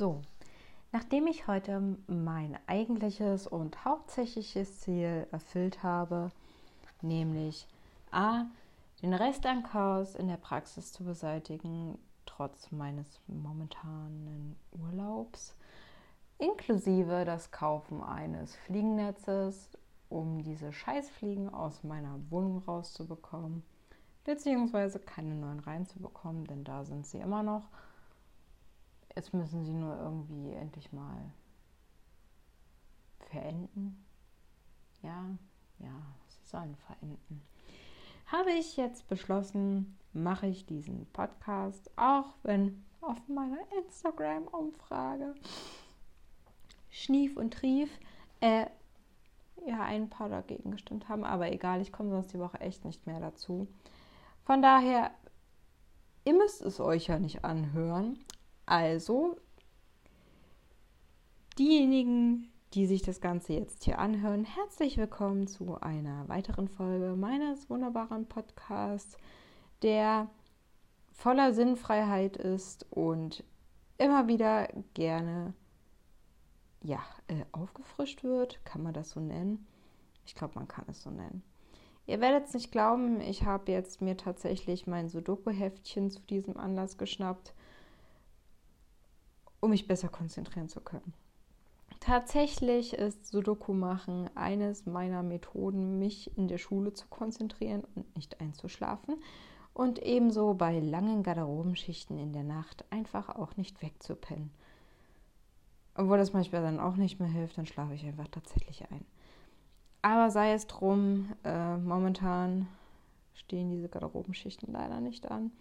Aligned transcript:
So, 0.00 0.22
nachdem 0.92 1.26
ich 1.26 1.46
heute 1.46 1.98
mein 2.06 2.58
eigentliches 2.66 3.46
und 3.46 3.84
hauptsächliches 3.84 4.80
Ziel 4.80 5.26
erfüllt 5.30 5.82
habe, 5.82 6.30
nämlich 7.02 7.68
A, 8.10 8.46
den 9.02 9.12
Rest 9.12 9.44
an 9.44 9.62
Chaos 9.62 10.14
in 10.14 10.28
der 10.28 10.38
Praxis 10.38 10.90
zu 10.90 11.04
beseitigen, 11.04 11.98
trotz 12.24 12.72
meines 12.72 13.20
momentanen 13.26 14.56
Urlaubs, 14.72 15.54
inklusive 16.38 17.26
das 17.26 17.50
Kaufen 17.50 18.02
eines 18.02 18.56
Fliegennetzes, 18.56 19.76
um 20.08 20.42
diese 20.42 20.72
Scheißfliegen 20.72 21.52
aus 21.52 21.84
meiner 21.84 22.18
Wohnung 22.30 22.62
rauszubekommen, 22.66 23.64
beziehungsweise 24.24 24.98
keine 24.98 25.34
neuen 25.34 25.60
reinzubekommen, 25.60 26.46
denn 26.46 26.64
da 26.64 26.86
sind 26.86 27.06
sie 27.06 27.18
immer 27.18 27.42
noch. 27.42 27.68
Jetzt 29.20 29.34
müssen 29.34 29.66
sie 29.66 29.74
nur 29.74 29.98
irgendwie 29.98 30.50
endlich 30.54 30.94
mal 30.94 31.30
verenden. 33.28 34.02
Ja, 35.02 35.26
ja, 35.78 35.92
sie 36.26 36.48
sollen 36.48 36.74
verenden. 36.86 37.42
Habe 38.24 38.50
ich 38.52 38.78
jetzt 38.78 39.08
beschlossen, 39.08 39.98
mache 40.14 40.46
ich 40.46 40.64
diesen 40.64 41.04
Podcast, 41.12 41.90
auch 41.96 42.32
wenn 42.44 42.82
auf 43.02 43.18
meiner 43.28 43.58
Instagram-Umfrage 43.84 45.34
Schnief 46.88 47.36
und 47.36 47.52
Trief 47.52 47.90
äh, 48.40 48.64
ja 49.66 49.82
ein 49.82 50.08
paar 50.08 50.30
dagegen 50.30 50.70
gestimmt 50.70 51.10
haben, 51.10 51.24
aber 51.24 51.52
egal, 51.52 51.82
ich 51.82 51.92
komme 51.92 52.08
sonst 52.08 52.32
die 52.32 52.38
Woche 52.38 52.58
echt 52.60 52.86
nicht 52.86 53.06
mehr 53.06 53.20
dazu. 53.20 53.68
Von 54.44 54.62
daher, 54.62 55.10
ihr 56.24 56.32
müsst 56.32 56.62
es 56.62 56.80
euch 56.80 57.08
ja 57.08 57.18
nicht 57.18 57.44
anhören. 57.44 58.18
Also, 58.70 59.36
diejenigen, 61.58 62.52
die 62.72 62.86
sich 62.86 63.02
das 63.02 63.20
Ganze 63.20 63.54
jetzt 63.54 63.82
hier 63.82 63.98
anhören, 63.98 64.44
herzlich 64.44 64.96
willkommen 64.96 65.48
zu 65.48 65.80
einer 65.80 66.28
weiteren 66.28 66.68
Folge 66.68 67.16
meines 67.16 67.68
wunderbaren 67.68 68.26
Podcasts, 68.26 69.16
der 69.82 70.30
voller 71.10 71.52
Sinnfreiheit 71.52 72.36
ist 72.36 72.86
und 72.90 73.42
immer 73.98 74.28
wieder 74.28 74.68
gerne 74.94 75.52
ja, 76.80 77.00
äh, 77.26 77.44
aufgefrischt 77.50 78.22
wird. 78.22 78.64
Kann 78.64 78.84
man 78.84 78.94
das 78.94 79.10
so 79.10 79.18
nennen? 79.18 79.66
Ich 80.24 80.36
glaube, 80.36 80.54
man 80.54 80.68
kann 80.68 80.84
es 80.86 81.02
so 81.02 81.10
nennen. 81.10 81.42
Ihr 82.06 82.20
werdet 82.20 82.46
es 82.46 82.54
nicht 82.54 82.70
glauben, 82.70 83.20
ich 83.20 83.44
habe 83.44 83.72
jetzt 83.72 84.00
mir 84.00 84.16
tatsächlich 84.16 84.86
mein 84.86 85.08
Sudoku-Heftchen 85.08 86.12
zu 86.12 86.20
diesem 86.20 86.56
Anlass 86.56 86.98
geschnappt, 86.98 87.52
um 89.60 89.70
mich 89.70 89.86
besser 89.86 90.08
konzentrieren 90.08 90.68
zu 90.68 90.80
können. 90.80 91.12
Tatsächlich 92.00 92.94
ist 92.94 93.26
Sudoku 93.26 93.74
machen 93.74 94.30
eines 94.34 94.86
meiner 94.86 95.22
Methoden, 95.22 95.98
mich 95.98 96.36
in 96.38 96.48
der 96.48 96.58
Schule 96.58 96.94
zu 96.94 97.06
konzentrieren 97.08 97.84
und 97.94 98.16
nicht 98.16 98.40
einzuschlafen 98.40 99.16
und 99.74 99.98
ebenso 99.98 100.54
bei 100.54 100.80
langen 100.80 101.22
Garderobenschichten 101.22 102.18
in 102.18 102.32
der 102.32 102.42
Nacht 102.42 102.84
einfach 102.90 103.28
auch 103.28 103.56
nicht 103.56 103.82
wegzupennen. 103.82 104.50
Obwohl 105.94 106.16
das 106.16 106.32
manchmal 106.32 106.62
dann 106.62 106.80
auch 106.80 106.96
nicht 106.96 107.20
mehr 107.20 107.28
hilft, 107.28 107.58
dann 107.58 107.66
schlafe 107.66 107.94
ich 107.94 108.06
einfach 108.06 108.28
tatsächlich 108.28 108.90
ein. 108.90 109.04
Aber 110.02 110.30
sei 110.30 110.52
es 110.54 110.66
drum, 110.66 111.32
äh, 111.44 111.76
momentan 111.76 112.66
stehen 113.34 113.70
diese 113.70 113.88
Garderobenschichten 113.88 114.72
leider 114.72 115.00
nicht 115.00 115.30
an. 115.30 115.52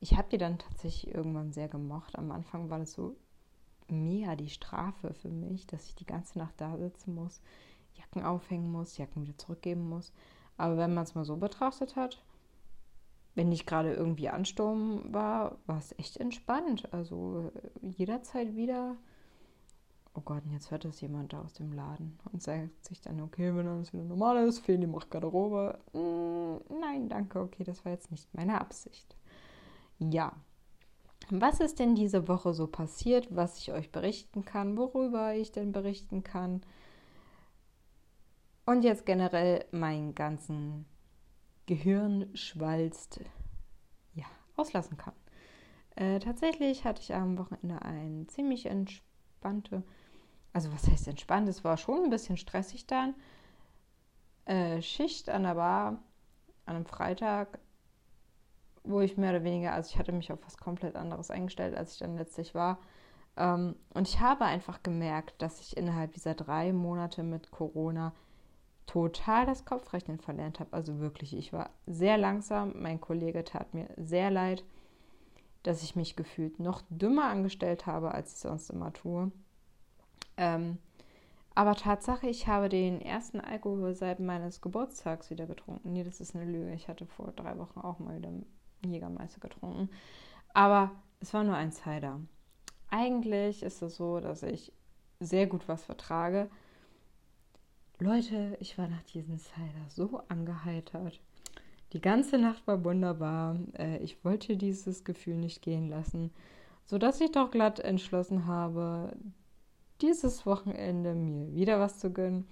Ich 0.00 0.16
habe 0.16 0.28
die 0.30 0.38
dann 0.38 0.58
tatsächlich 0.58 1.14
irgendwann 1.14 1.52
sehr 1.52 1.68
gemocht. 1.68 2.16
Am 2.18 2.30
Anfang 2.30 2.70
war 2.70 2.78
das 2.78 2.92
so 2.92 3.16
mega 3.88 4.36
die 4.36 4.50
Strafe 4.50 5.14
für 5.14 5.30
mich, 5.30 5.66
dass 5.66 5.86
ich 5.86 5.94
die 5.94 6.06
ganze 6.06 6.38
Nacht 6.38 6.54
da 6.58 6.76
sitzen 6.76 7.14
muss, 7.14 7.40
Jacken 7.94 8.22
aufhängen 8.24 8.70
muss, 8.70 8.98
Jacken 8.98 9.22
wieder 9.22 9.38
zurückgeben 9.38 9.88
muss. 9.88 10.12
Aber 10.56 10.76
wenn 10.76 10.94
man 10.94 11.04
es 11.04 11.14
mal 11.14 11.24
so 11.24 11.36
betrachtet 11.36 11.96
hat, 11.96 12.22
wenn 13.34 13.48
nicht 13.48 13.66
gerade 13.66 13.92
irgendwie 13.92 14.28
Ansturm 14.28 15.12
war, 15.12 15.58
war 15.66 15.78
es 15.78 15.96
echt 15.98 16.16
entspannt. 16.16 16.92
Also 16.92 17.50
äh, 17.82 17.86
jederzeit 17.86 18.54
wieder 18.56 18.96
oh 20.16 20.22
Gott, 20.24 20.44
und 20.44 20.52
jetzt 20.52 20.70
hört 20.70 20.84
das 20.84 21.00
jemand 21.00 21.32
da 21.32 21.42
aus 21.42 21.52
dem 21.52 21.72
Laden 21.72 22.18
und 22.32 22.42
sagt 22.42 22.84
sich 22.84 23.00
dann, 23.00 23.20
okay, 23.20 23.54
wenn 23.54 23.68
alles 23.68 23.92
wieder 23.92 24.04
normal 24.04 24.46
ist, 24.46 24.60
Feli 24.60 24.86
macht 24.86 25.10
Garderobe. 25.10 25.78
Mm, 25.92 26.80
nein, 26.80 27.08
danke, 27.08 27.40
okay, 27.40 27.64
das 27.64 27.84
war 27.84 27.92
jetzt 27.92 28.10
nicht 28.10 28.32
meine 28.34 28.60
Absicht. 28.60 29.16
Ja. 29.98 30.32
Was 31.30 31.60
ist 31.60 31.78
denn 31.78 31.94
diese 31.94 32.28
Woche 32.28 32.54
so 32.54 32.66
passiert, 32.66 33.34
was 33.34 33.58
ich 33.58 33.72
euch 33.72 33.90
berichten 33.90 34.44
kann, 34.44 34.76
worüber 34.76 35.34
ich 35.34 35.50
denn 35.52 35.72
berichten 35.72 36.22
kann? 36.22 36.62
Und 38.64 38.82
jetzt 38.82 39.06
generell 39.06 39.64
meinen 39.72 40.14
ganzen 40.14 40.86
Gehirnschwalst 41.66 43.20
ja, 44.14 44.26
auslassen 44.56 44.96
kann. 44.96 45.14
Äh, 45.96 46.20
tatsächlich 46.20 46.84
hatte 46.84 47.02
ich 47.02 47.14
am 47.14 47.38
Wochenende 47.38 47.82
eine 47.82 48.26
ziemlich 48.26 48.66
entspannte 48.66 49.82
also 50.56 50.72
was 50.72 50.88
heißt 50.88 51.06
entspannt? 51.08 51.50
Es 51.50 51.64
war 51.64 51.76
schon 51.76 52.04
ein 52.04 52.10
bisschen 52.10 52.38
stressig 52.38 52.86
dann. 52.86 53.14
Äh, 54.46 54.80
Schicht 54.80 55.28
an 55.28 55.42
der 55.42 55.54
Bar 55.54 56.02
an 56.64 56.76
einem 56.76 56.86
Freitag, 56.86 57.58
wo 58.86 59.00
ich 59.00 59.16
mehr 59.16 59.30
oder 59.30 59.44
weniger, 59.44 59.72
also 59.72 59.90
ich 59.92 59.98
hatte 59.98 60.12
mich 60.12 60.32
auf 60.32 60.38
was 60.44 60.56
komplett 60.58 60.96
anderes 60.96 61.30
eingestellt, 61.30 61.76
als 61.76 61.94
ich 61.94 61.98
dann 61.98 62.16
letztlich 62.16 62.54
war. 62.54 62.78
Ähm, 63.36 63.76
und 63.94 64.08
ich 64.08 64.20
habe 64.20 64.44
einfach 64.44 64.82
gemerkt, 64.82 65.40
dass 65.42 65.60
ich 65.60 65.76
innerhalb 65.76 66.12
dieser 66.12 66.34
drei 66.34 66.72
Monate 66.72 67.22
mit 67.22 67.50
Corona 67.50 68.12
total 68.86 69.46
das 69.46 69.64
Kopfrechnen 69.64 70.18
verlernt 70.18 70.60
habe. 70.60 70.72
Also 70.72 71.00
wirklich, 71.00 71.36
ich 71.36 71.52
war 71.52 71.70
sehr 71.86 72.16
langsam. 72.18 72.74
Mein 72.80 73.00
Kollege 73.00 73.44
tat 73.44 73.74
mir 73.74 73.88
sehr 73.96 74.30
leid, 74.30 74.64
dass 75.64 75.82
ich 75.82 75.96
mich 75.96 76.16
gefühlt 76.16 76.60
noch 76.60 76.82
dümmer 76.88 77.24
angestellt 77.24 77.86
habe, 77.86 78.12
als 78.12 78.34
ich 78.34 78.38
sonst 78.38 78.70
immer 78.70 78.92
tue. 78.92 79.32
Ähm, 80.36 80.78
aber 81.54 81.74
Tatsache, 81.74 82.28
ich 82.28 82.46
habe 82.46 82.68
den 82.68 83.00
ersten 83.00 83.40
Alkohol 83.40 83.94
seit 83.94 84.20
meines 84.20 84.60
Geburtstags 84.60 85.30
wieder 85.30 85.46
getrunken. 85.46 85.92
Nee, 85.92 86.04
das 86.04 86.20
ist 86.20 86.36
eine 86.36 86.44
Lüge. 86.44 86.72
Ich 86.74 86.86
hatte 86.86 87.06
vor 87.06 87.32
drei 87.32 87.58
Wochen 87.58 87.80
auch 87.80 87.98
mal 87.98 88.18
wieder 88.18 88.30
Jägermeister 88.84 89.40
getrunken. 89.40 89.90
Aber 90.54 90.90
es 91.20 91.32
war 91.34 91.44
nur 91.44 91.56
ein 91.56 91.72
Cider. 91.72 92.20
Eigentlich 92.90 93.62
ist 93.62 93.82
es 93.82 93.96
so, 93.96 94.20
dass 94.20 94.42
ich 94.42 94.72
sehr 95.20 95.46
gut 95.46 95.68
was 95.68 95.84
vertrage. 95.84 96.50
Leute, 97.98 98.56
ich 98.60 98.76
war 98.76 98.88
nach 98.88 99.02
diesem 99.04 99.38
Cider 99.38 99.88
so 99.88 100.20
angeheitert. 100.28 101.20
Die 101.92 102.00
ganze 102.00 102.38
Nacht 102.38 102.66
war 102.66 102.84
wunderbar. 102.84 103.58
Äh, 103.78 103.98
ich 103.98 104.22
wollte 104.24 104.56
dieses 104.56 105.04
Gefühl 105.04 105.36
nicht 105.36 105.62
gehen 105.62 105.88
lassen, 105.88 106.30
sodass 106.84 107.20
ich 107.20 107.32
doch 107.32 107.50
glatt 107.50 107.80
entschlossen 107.80 108.46
habe, 108.46 109.16
dieses 110.02 110.44
Wochenende 110.44 111.14
mir 111.14 111.54
wieder 111.54 111.80
was 111.80 111.98
zu 111.98 112.12
gönnen. 112.12 112.46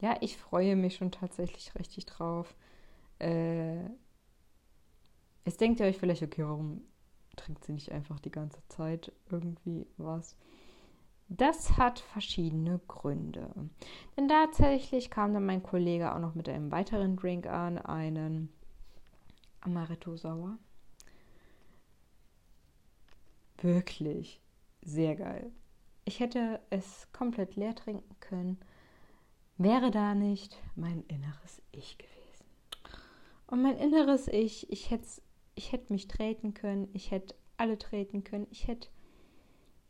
Ja, 0.00 0.16
ich 0.20 0.36
freue 0.36 0.76
mich 0.76 0.96
schon 0.96 1.10
tatsächlich 1.10 1.74
richtig 1.78 2.06
drauf. 2.06 2.54
Äh, 3.18 3.78
jetzt 5.44 5.60
denkt 5.60 5.80
ihr 5.80 5.86
euch 5.86 5.98
vielleicht, 5.98 6.22
okay, 6.22 6.44
warum 6.44 6.82
trinkt 7.36 7.64
sie 7.64 7.72
nicht 7.72 7.92
einfach 7.92 8.20
die 8.20 8.30
ganze 8.30 8.60
Zeit 8.68 9.12
irgendwie 9.30 9.86
was? 9.96 10.36
Das 11.28 11.78
hat 11.78 12.00
verschiedene 12.00 12.80
Gründe. 12.88 13.50
Denn 14.16 14.28
tatsächlich 14.28 15.08
kam 15.08 15.32
dann 15.32 15.46
mein 15.46 15.62
Kollege 15.62 16.14
auch 16.14 16.18
noch 16.18 16.34
mit 16.34 16.48
einem 16.48 16.70
weiteren 16.70 17.16
Drink 17.16 17.46
an, 17.46 17.78
einen 17.78 18.52
Amaretto 19.62 20.16
Sauer. 20.16 20.58
Wirklich 23.62 24.42
sehr 24.82 25.16
geil. 25.16 25.52
Ich 26.04 26.20
hätte 26.20 26.60
es 26.70 27.06
komplett 27.12 27.56
leer 27.56 27.74
trinken 27.76 28.16
können, 28.20 28.58
wäre 29.56 29.90
da 29.90 30.14
nicht 30.14 30.60
mein 30.74 31.04
inneres 31.06 31.62
Ich 31.70 31.96
gewesen. 31.96 32.44
Und 33.46 33.62
mein 33.62 33.78
inneres 33.78 34.28
Ich, 34.28 34.70
ich 34.72 34.90
hätte, 34.90 35.21
ich 35.54 35.72
hätte 35.72 35.92
mich 35.92 36.08
treten 36.08 36.54
können, 36.54 36.88
ich 36.92 37.10
hätte 37.10 37.34
alle 37.56 37.78
treten 37.78 38.24
können, 38.24 38.46
ich 38.50 38.66
hätte, 38.66 38.88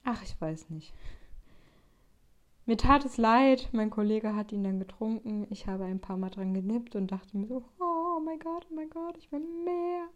ach, 0.05 0.23
ich 0.23 0.41
weiß 0.41 0.71
nicht. 0.71 0.93
Mir 2.65 2.77
tat 2.77 3.05
es 3.05 3.17
leid, 3.17 3.69
mein 3.73 3.91
Kollege 3.91 4.37
hat 4.37 4.53
ihn 4.53 4.63
dann 4.63 4.79
getrunken. 4.79 5.47
Ich 5.51 5.67
habe 5.67 5.85
ein 5.85 6.01
paar 6.01 6.17
Mal 6.17 6.31
dran 6.31 6.55
genippt 6.55 6.95
und 6.95 7.11
dachte 7.11 7.37
mir 7.37 7.47
so, 7.47 7.65
oh 7.81 8.21
mein 8.25 8.39
Gott, 8.39 8.67
oh 8.71 8.75
mein 8.75 8.89
Gott, 8.89 9.17
ich 9.19 9.33
will 9.33 9.45
mehr. 9.65 10.07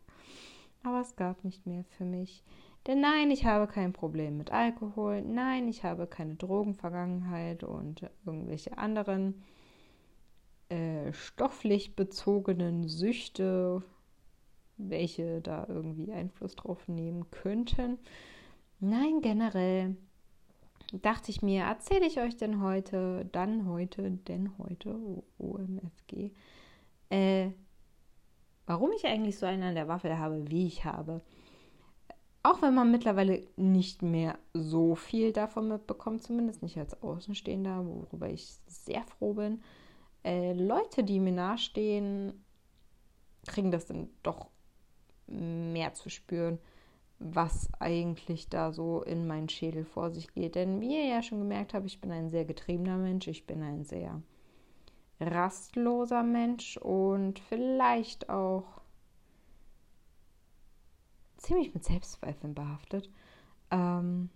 Aber 0.84 1.00
es 1.00 1.16
gab 1.16 1.42
nicht 1.42 1.66
mehr 1.66 1.82
für 1.96 2.04
mich. 2.04 2.44
Denn 2.86 3.00
nein, 3.00 3.32
ich 3.32 3.46
habe 3.46 3.66
kein 3.66 3.92
Problem 3.92 4.36
mit 4.36 4.52
Alkohol, 4.52 5.22
nein, 5.22 5.66
ich 5.66 5.82
habe 5.82 6.06
keine 6.06 6.36
Drogenvergangenheit 6.36 7.64
und 7.64 8.08
irgendwelche 8.24 8.78
anderen 8.78 9.42
äh, 10.68 11.12
stofflich 11.12 11.96
bezogenen 11.96 12.86
Süchte, 12.86 13.82
welche 14.76 15.40
da 15.40 15.66
irgendwie 15.68 16.12
Einfluss 16.12 16.56
drauf 16.56 16.88
nehmen 16.88 17.30
könnten. 17.30 17.98
Nein, 18.80 19.20
generell 19.20 19.96
dachte 20.92 21.30
ich 21.30 21.42
mir, 21.42 21.64
erzähle 21.64 22.06
ich 22.06 22.20
euch 22.20 22.36
denn 22.36 22.60
heute, 22.60 23.26
dann 23.32 23.66
heute, 23.68 24.10
denn 24.10 24.56
heute, 24.58 25.22
OMFG, 25.38 26.30
äh, 27.10 27.50
warum 28.66 28.92
ich 28.92 29.06
eigentlich 29.06 29.38
so 29.38 29.46
einen 29.46 29.62
an 29.62 29.74
der 29.74 29.88
Waffel 29.88 30.18
habe, 30.18 30.50
wie 30.50 30.66
ich 30.66 30.84
habe. 30.84 31.22
Auch 32.42 32.62
wenn 32.62 32.74
man 32.74 32.92
mittlerweile 32.92 33.44
nicht 33.56 34.02
mehr 34.02 34.38
so 34.52 34.94
viel 34.94 35.32
davon 35.32 35.68
mitbekommt, 35.68 36.22
zumindest 36.22 36.62
nicht 36.62 36.78
als 36.78 37.02
Außenstehender, 37.02 37.84
worüber 37.84 38.28
ich 38.28 38.46
sehr 38.66 39.02
froh 39.02 39.34
bin. 39.34 39.62
Äh, 40.24 40.52
Leute, 40.52 41.02
die 41.02 41.18
mir 41.18 41.32
nahestehen, 41.32 42.44
kriegen 43.46 43.72
das 43.72 43.86
dann 43.86 44.10
doch 44.22 44.48
mehr 45.26 45.94
zu 45.94 46.08
spüren, 46.08 46.58
was 47.18 47.68
eigentlich 47.78 48.48
da 48.48 48.72
so 48.72 49.02
in 49.02 49.26
meinen 49.26 49.48
Schädel 49.48 49.84
vor 49.84 50.10
sich 50.10 50.32
geht. 50.34 50.54
Denn 50.54 50.80
wie 50.80 50.96
ihr 50.96 51.06
ja 51.06 51.22
schon 51.22 51.38
gemerkt 51.38 51.74
habt, 51.74 51.86
ich 51.86 52.00
bin 52.00 52.12
ein 52.12 52.28
sehr 52.28 52.44
getriebener 52.44 52.98
Mensch, 52.98 53.26
ich 53.26 53.46
bin 53.46 53.62
ein 53.62 53.84
sehr 53.84 54.20
rastloser 55.18 56.22
Mensch 56.22 56.76
und 56.76 57.38
vielleicht 57.38 58.28
auch 58.28 58.82
ziemlich 61.38 61.72
mit 61.72 61.84
Selbstzweifeln 61.84 62.54
behaftet. 62.54 63.10
Ähm, 63.70 64.30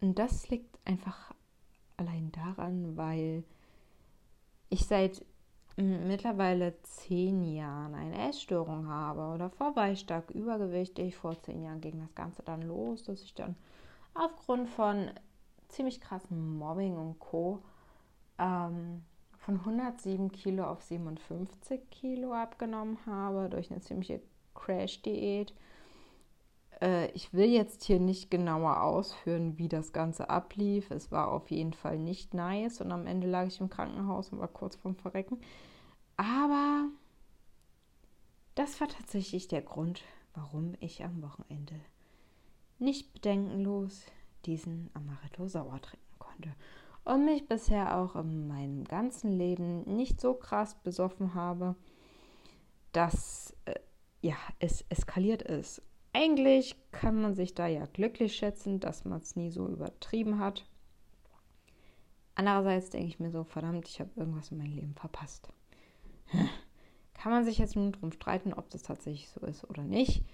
und 0.00 0.18
das 0.18 0.48
liegt 0.48 0.78
einfach 0.84 1.34
allein 1.96 2.32
daran, 2.32 2.96
weil 2.96 3.44
ich 4.70 4.86
seit 4.86 5.24
mittlerweile 5.82 6.80
zehn 6.82 7.44
Jahren 7.44 7.94
eine 7.94 8.28
Essstörung 8.28 8.88
habe 8.88 9.32
oder 9.34 9.48
vor 9.48 9.76
war 9.76 9.90
ich 9.90 10.00
stark 10.00 10.30
übergewichtig. 10.30 11.16
Vor 11.16 11.40
zehn 11.40 11.62
Jahren 11.62 11.80
ging 11.80 12.00
das 12.00 12.14
Ganze 12.14 12.42
dann 12.42 12.62
los, 12.62 13.04
dass 13.04 13.22
ich 13.22 13.34
dann 13.34 13.54
aufgrund 14.14 14.68
von 14.68 15.10
ziemlich 15.68 16.00
krassem 16.00 16.58
Mobbing 16.58 16.96
und 16.96 17.20
Co. 17.20 17.62
Ähm, 18.38 19.04
von 19.36 19.60
107 19.60 20.32
Kilo 20.32 20.64
auf 20.64 20.82
57 20.82 21.88
Kilo 21.90 22.34
abgenommen 22.34 22.98
habe 23.06 23.48
durch 23.48 23.70
eine 23.70 23.80
ziemliche 23.80 24.20
Crash-Diät. 24.54 25.54
Äh, 26.80 27.10
ich 27.12 27.32
will 27.32 27.48
jetzt 27.48 27.84
hier 27.84 28.00
nicht 28.00 28.30
genauer 28.30 28.82
ausführen, 28.82 29.58
wie 29.58 29.68
das 29.68 29.92
Ganze 29.92 30.30
ablief. 30.30 30.90
Es 30.90 31.10
war 31.10 31.30
auf 31.30 31.50
jeden 31.50 31.72
Fall 31.72 31.98
nicht 31.98 32.34
nice 32.34 32.80
und 32.80 32.92
am 32.92 33.06
Ende 33.06 33.28
lag 33.28 33.46
ich 33.46 33.60
im 33.60 33.70
Krankenhaus 33.70 34.30
und 34.30 34.40
war 34.40 34.48
kurz 34.48 34.76
vorm 34.76 34.96
Verrecken. 34.96 35.40
Aber 36.16 36.88
das 38.54 38.80
war 38.80 38.88
tatsächlich 38.88 39.48
der 39.48 39.62
Grund, 39.62 40.02
warum 40.34 40.74
ich 40.80 41.04
am 41.04 41.22
Wochenende 41.22 41.74
nicht 42.78 43.12
bedenkenlos 43.12 44.04
diesen 44.46 44.90
Amaretto 44.94 45.46
sauer 45.46 45.80
trinken 45.80 46.18
konnte 46.18 46.54
und 47.04 47.24
mich 47.24 47.48
bisher 47.48 47.96
auch 47.96 48.16
in 48.16 48.48
meinem 48.48 48.84
ganzen 48.84 49.32
Leben 49.32 49.82
nicht 49.84 50.20
so 50.20 50.34
krass 50.34 50.74
besoffen 50.82 51.34
habe, 51.34 51.74
dass 52.92 53.56
äh, 53.64 53.74
ja, 54.20 54.36
es 54.58 54.82
eskaliert 54.88 55.42
ist. 55.42 55.82
Eigentlich 56.20 56.74
kann 56.90 57.22
man 57.22 57.36
sich 57.36 57.54
da 57.54 57.68
ja 57.68 57.86
glücklich 57.86 58.34
schätzen, 58.34 58.80
dass 58.80 59.04
man 59.04 59.20
es 59.20 59.36
nie 59.36 59.52
so 59.52 59.68
übertrieben 59.68 60.40
hat. 60.40 60.66
Andererseits 62.34 62.90
denke 62.90 63.06
ich 63.06 63.20
mir 63.20 63.30
so, 63.30 63.44
verdammt, 63.44 63.86
ich 63.86 64.00
habe 64.00 64.10
irgendwas 64.16 64.50
in 64.50 64.58
meinem 64.58 64.74
Leben 64.74 64.94
verpasst. 64.96 65.48
Kann 67.14 67.30
man 67.30 67.44
sich 67.44 67.58
jetzt 67.58 67.76
nun 67.76 67.92
drum 67.92 68.10
streiten, 68.10 68.52
ob 68.52 68.68
das 68.70 68.82
tatsächlich 68.82 69.28
so 69.28 69.46
ist 69.46 69.62
oder 69.70 69.84
nicht. 69.84 70.24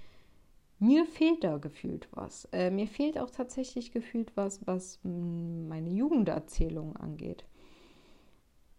Mir 0.78 1.04
fehlt 1.04 1.44
da 1.44 1.58
gefühlt 1.58 2.08
was. 2.12 2.46
Äh, 2.46 2.70
mir 2.70 2.86
fehlt 2.86 3.19
auch 3.19 3.31
tatsächlich 3.31 3.92
gefühlt 3.92 4.34
was, 4.38 4.66
was 4.66 5.00
meine 5.02 5.90
Jugenderzählung 5.90 6.96
angeht. 6.96 7.44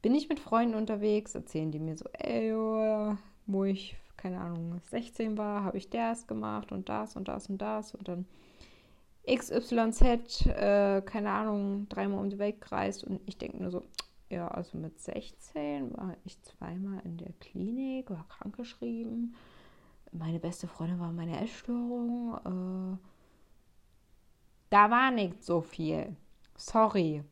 Bin 0.01 0.15
ich 0.15 0.27
mit 0.27 0.39
Freunden 0.39 0.73
unterwegs, 0.73 1.35
erzählen 1.35 1.71
die 1.71 1.79
mir 1.79 1.97
so, 1.97 2.05
ey, 2.13 2.51
wo 3.45 3.63
ich 3.63 3.95
keine 4.25 4.41
Ahnung, 4.41 4.81
16 4.89 5.37
war, 5.37 5.63
habe 5.63 5.77
ich 5.77 5.87
das 5.91 6.25
gemacht 6.25 6.71
und 6.71 6.89
das 6.89 7.15
und 7.15 7.27
das 7.27 7.47
und 7.47 7.59
das 7.59 7.93
und 7.93 8.07
dann 8.07 8.25
XYZ, 9.27 10.47
äh, 10.47 11.03
keine 11.05 11.29
Ahnung, 11.29 11.87
dreimal 11.89 12.21
um 12.21 12.31
die 12.31 12.39
Welt 12.39 12.59
gereist 12.59 13.03
und 13.03 13.21
ich 13.27 13.37
denke 13.37 13.61
nur 13.61 13.69
so, 13.69 13.83
ja, 14.31 14.47
also 14.47 14.79
mit 14.79 14.99
16 14.99 15.95
war 15.95 16.17
ich 16.25 16.41
zweimal 16.41 17.01
in 17.03 17.17
der 17.17 17.33
Klinik, 17.33 18.09
war 18.09 18.25
krankgeschrieben. 18.27 19.35
Meine 20.11 20.39
beste 20.39 20.67
Freundin 20.67 20.99
war 20.99 21.11
meine 21.11 21.39
Essstörung. 21.43 22.33
Äh, 22.33 22.97
da 24.71 24.89
war 24.89 25.11
nicht 25.11 25.43
so 25.43 25.61
viel. 25.61 26.15
Sorry. 26.55 27.23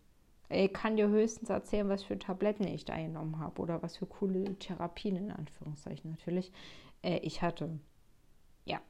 Ich 0.48 0.72
kann 0.72 0.96
dir 0.96 1.08
höchstens 1.08 1.50
erzählen, 1.50 1.90
was 1.90 2.04
für 2.04 2.20
Tabletten 2.20 2.68
ich 2.68 2.86
da 2.86 2.96
genommen 2.96 3.40
habe 3.40 3.60
oder 3.64 3.82
was 3.82 3.98
für 3.98 4.06
coole 4.06 4.54
Therapien 4.60 5.16
in 5.16 5.32
Anführungszeichen 5.32 6.12
natürlich 6.12 6.52
äh, 7.04 7.18
ich 7.18 7.42
hatte. 7.42 7.80
Ja, 8.66 8.82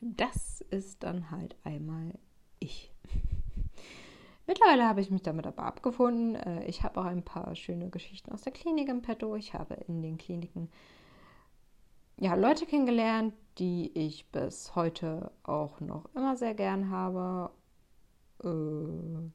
das 0.00 0.60
ist 0.70 1.02
dann 1.02 1.30
halt 1.30 1.54
einmal 1.64 2.18
ich. 2.58 2.92
Mittlerweile 4.46 4.88
habe 4.88 5.00
ich 5.00 5.10
mich 5.10 5.22
damit 5.22 5.46
aber 5.46 5.62
abgefunden. 5.62 6.34
Äh, 6.34 6.64
ich 6.66 6.82
habe 6.82 7.00
auch 7.00 7.04
ein 7.04 7.22
paar 7.22 7.54
schöne 7.54 7.90
Geschichten 7.90 8.32
aus 8.32 8.42
der 8.42 8.52
Klinik 8.52 8.88
im 8.88 9.02
Petto. 9.02 9.36
Ich 9.36 9.54
habe 9.54 9.74
in 9.86 10.02
den 10.02 10.18
Kliniken 10.18 10.68
ja, 12.18 12.34
Leute 12.34 12.66
kennengelernt, 12.66 13.34
die 13.58 13.90
ich 13.98 14.30
bis 14.30 14.74
heute 14.74 15.32
auch 15.42 15.80
noch 15.80 16.06
immer 16.14 16.36
sehr 16.36 16.54
gern 16.54 16.90
habe. 16.90 17.50
Äh, 18.44 19.30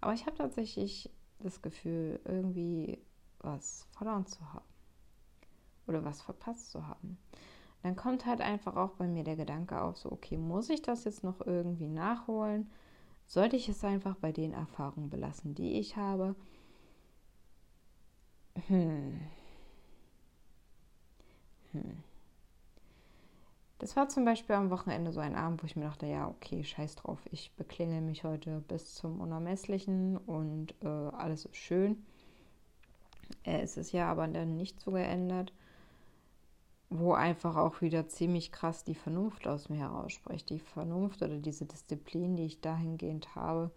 aber 0.00 0.12
ich 0.14 0.26
habe 0.26 0.36
tatsächlich 0.36 1.10
das 1.38 1.62
Gefühl, 1.62 2.20
irgendwie 2.24 2.98
was 3.40 3.86
verloren 3.92 4.26
zu 4.26 4.40
haben. 4.52 4.71
Oder 5.86 6.04
was 6.04 6.22
verpasst 6.22 6.70
zu 6.70 6.86
haben. 6.86 7.18
Dann 7.82 7.96
kommt 7.96 8.26
halt 8.26 8.40
einfach 8.40 8.76
auch 8.76 8.92
bei 8.92 9.06
mir 9.08 9.24
der 9.24 9.36
Gedanke 9.36 9.80
auf, 9.80 9.96
so, 9.98 10.12
okay, 10.12 10.36
muss 10.36 10.70
ich 10.70 10.82
das 10.82 11.04
jetzt 11.04 11.24
noch 11.24 11.40
irgendwie 11.44 11.88
nachholen? 11.88 12.70
Sollte 13.26 13.56
ich 13.56 13.68
es 13.68 13.84
einfach 13.84 14.16
bei 14.16 14.32
den 14.32 14.52
Erfahrungen 14.52 15.10
belassen, 15.10 15.54
die 15.54 15.78
ich 15.78 15.96
habe? 15.96 16.36
Hm. 18.68 19.20
Hm. 21.72 22.02
Das 23.78 23.96
war 23.96 24.08
zum 24.08 24.24
Beispiel 24.24 24.54
am 24.54 24.70
Wochenende 24.70 25.10
so 25.12 25.18
ein 25.18 25.34
Abend, 25.34 25.62
wo 25.62 25.66
ich 25.66 25.74
mir 25.74 25.84
dachte, 25.84 26.06
ja, 26.06 26.28
okay, 26.28 26.62
scheiß 26.62 26.94
drauf, 26.94 27.18
ich 27.32 27.52
beklinge 27.56 28.00
mich 28.00 28.22
heute 28.22 28.62
bis 28.68 28.94
zum 28.94 29.20
Unermesslichen 29.20 30.16
und 30.18 30.74
äh, 30.84 30.86
alles 30.86 31.46
ist 31.46 31.56
schön. 31.56 32.04
Äh, 33.44 33.62
es 33.62 33.76
ist 33.76 33.92
ja 33.92 34.10
aber 34.10 34.28
dann 34.28 34.56
nicht 34.56 34.80
so 34.80 34.92
geändert, 34.92 35.52
wo 36.98 37.12
einfach 37.12 37.56
auch 37.56 37.80
wieder 37.80 38.08
ziemlich 38.08 38.52
krass 38.52 38.84
die 38.84 38.94
Vernunft 38.94 39.46
aus 39.46 39.68
mir 39.68 39.78
herausspricht. 39.78 40.50
Die 40.50 40.58
Vernunft 40.58 41.22
oder 41.22 41.38
diese 41.38 41.64
Disziplin, 41.64 42.36
die 42.36 42.46
ich 42.46 42.60
dahingehend 42.60 43.34
habe, 43.34 43.70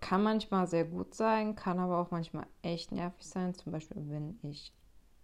kann 0.00 0.22
manchmal 0.22 0.66
sehr 0.66 0.84
gut 0.84 1.14
sein, 1.14 1.56
kann 1.56 1.78
aber 1.78 1.98
auch 1.98 2.10
manchmal 2.10 2.46
echt 2.62 2.92
nervig 2.92 3.26
sein. 3.26 3.54
Zum 3.54 3.72
Beispiel, 3.72 4.02
wenn 4.08 4.38
ich 4.42 4.72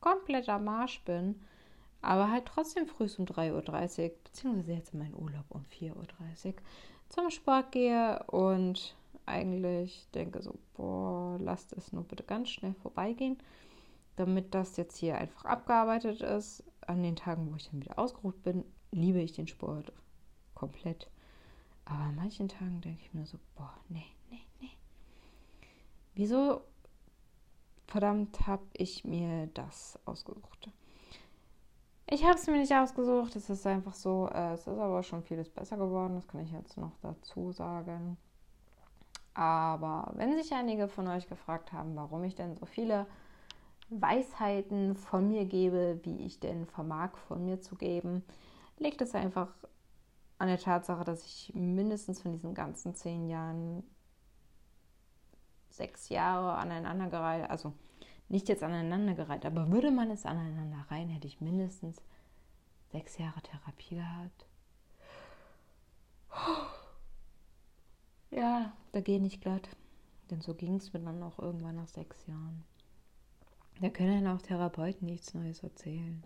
komplett 0.01 0.49
am 0.49 0.65
Marsch 0.65 1.03
bin 1.05 1.37
aber 2.07 2.31
halt 2.31 2.47
trotzdem 2.47 2.87
früh 2.87 3.09
um 3.19 3.25
3.30 3.25 4.05
Uhr, 4.05 4.11
beziehungsweise 4.25 4.73
jetzt 4.73 4.95
in 4.95 5.01
meinen 5.01 5.15
Urlaub 5.15 5.45
um 5.49 5.65
4.30 5.81 6.47
Uhr 6.47 6.55
zum 7.09 7.31
Sport 7.31 7.73
gehe 7.73 8.23
und 8.29 8.95
eigentlich 9.27 10.07
denke 10.15 10.41
so, 10.41 10.55
boah, 10.77 11.37
lasst 11.41 11.73
es 11.73 11.93
nur 11.93 12.05
bitte 12.05 12.23
ganz 12.23 12.51
schnell 12.51 12.75
vorbeigehen, 12.75 13.39
damit 14.17 14.55
das 14.55 14.77
jetzt 14.77 14.97
hier 14.97 15.19
einfach 15.19 15.45
abgearbeitet 15.45 16.23
ist. 16.23 16.65
An 16.87 17.03
den 17.03 17.17
Tagen, 17.17 17.51
wo 17.51 17.57
ich 17.57 17.69
dann 17.69 17.81
wieder 17.81 17.99
ausgeruht 17.99 18.43
bin, 18.43 18.65
liebe 18.93 19.21
ich 19.21 19.33
den 19.33 19.49
Sport 19.49 19.93
komplett. 20.55 21.11
Aber 21.85 22.01
an 22.01 22.17
manchen 22.17 22.49
Tagen 22.49 22.81
denke 22.81 23.01
ich 23.03 23.15
mir 23.15 23.27
so, 23.27 23.39
boah, 23.57 23.75
nee, 23.89 24.07
nee, 24.31 24.43
nee. 24.61 24.71
Wieso 26.15 26.63
verdammt 27.87 28.47
habe 28.47 28.65
ich 28.73 29.05
mir 29.05 29.49
das 29.55 29.99
ausgesucht? 30.05 30.71
Ich 32.09 32.25
habe 32.25 32.35
es 32.35 32.47
mir 32.47 32.59
nicht 32.59 32.73
ausgesucht, 32.73 33.35
es 33.35 33.51
ist 33.51 33.67
einfach 33.67 33.95
so. 33.95 34.29
Äh, 34.33 34.55
es 34.55 34.61
ist 34.61 34.79
aber 34.79 35.03
schon 35.03 35.23
vieles 35.23 35.49
besser 35.49 35.77
geworden, 35.77 36.15
das 36.15 36.29
kann 36.29 36.41
ich 36.41 36.53
jetzt 36.53 36.77
noch 36.77 36.93
dazu 37.03 37.53
sagen. 37.53 38.17
Aber 39.35 40.13
wenn 40.15 40.37
sich 40.41 40.53
einige 40.55 40.89
von 40.89 41.09
euch 41.09 41.29
gefragt 41.29 41.73
haben, 41.73 41.95
warum 41.97 42.25
ich 42.25 42.35
denn 42.35 42.57
so 42.57 42.65
viele 42.65 43.07
Weisheiten 43.89 44.97
von 44.97 45.29
mir 45.29 45.45
gebe, 45.45 46.01
wie 46.03 46.27
ich 46.27 46.41
denn 46.41 46.67
vermag 46.67 47.17
von 47.29 47.45
mir 47.45 47.61
zu 47.61 47.77
geben, 47.77 48.25
liegt 48.79 49.01
es 49.01 49.15
einfach 49.15 49.49
an 50.39 50.49
der 50.49 50.59
Tatsache, 50.59 51.05
dass 51.05 51.25
ich 51.25 51.53
mindestens 51.55 52.21
von 52.21 52.33
diesen 52.33 52.55
ganzen 52.55 52.95
zehn 52.95 53.29
Jahren 53.29 53.83
sechs 55.71 56.09
Jahre 56.09 56.55
aneinandergereiht, 56.55 57.49
also 57.51 57.73
nicht 58.29 58.49
jetzt 58.49 58.63
aneinandergereiht, 58.63 59.47
aber 59.47 59.71
würde 59.71 59.91
man 59.91 60.11
es 60.11 60.27
aneinander 60.27 60.85
rein, 60.91 61.09
hätte 61.09 61.29
ich 61.29 61.41
mindestens 61.41 62.03
sechs 62.91 63.19
Jahre 63.19 63.41
Therapie 63.43 63.97
gehabt. 63.97 64.47
Ja, 68.31 68.73
da 68.93 69.01
geht 69.01 69.23
nicht 69.23 69.41
glatt. 69.41 69.69
Denn 70.31 70.41
so 70.41 70.55
ging 70.55 70.77
es 70.77 70.93
mir 70.93 71.01
dann 71.01 71.23
auch 71.23 71.39
irgendwann 71.39 71.77
nach 71.77 71.89
sechs 71.89 72.27
Jahren. 72.27 72.65
Da 73.81 73.91
können 73.91 74.27
auch 74.27 74.41
Therapeuten 74.41 75.07
nichts 75.07 75.35
Neues 75.35 75.63
erzählen. 75.63 76.23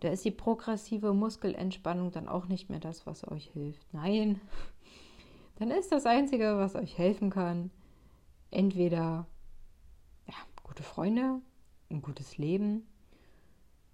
Da 0.00 0.08
ist 0.08 0.24
die 0.24 0.32
progressive 0.32 1.14
Muskelentspannung 1.14 2.10
dann 2.10 2.28
auch 2.28 2.46
nicht 2.46 2.68
mehr 2.68 2.80
das, 2.80 3.06
was 3.06 3.26
euch 3.30 3.50
hilft. 3.52 3.86
Nein, 3.92 4.40
dann 5.56 5.70
ist 5.70 5.92
das 5.92 6.06
Einzige, 6.06 6.56
was 6.56 6.74
euch 6.74 6.98
helfen 6.98 7.30
kann, 7.30 7.70
entweder 8.50 9.26
ja, 10.26 10.34
gute 10.64 10.82
Freunde, 10.82 11.40
ein 11.90 12.02
gutes 12.02 12.36
Leben, 12.38 12.86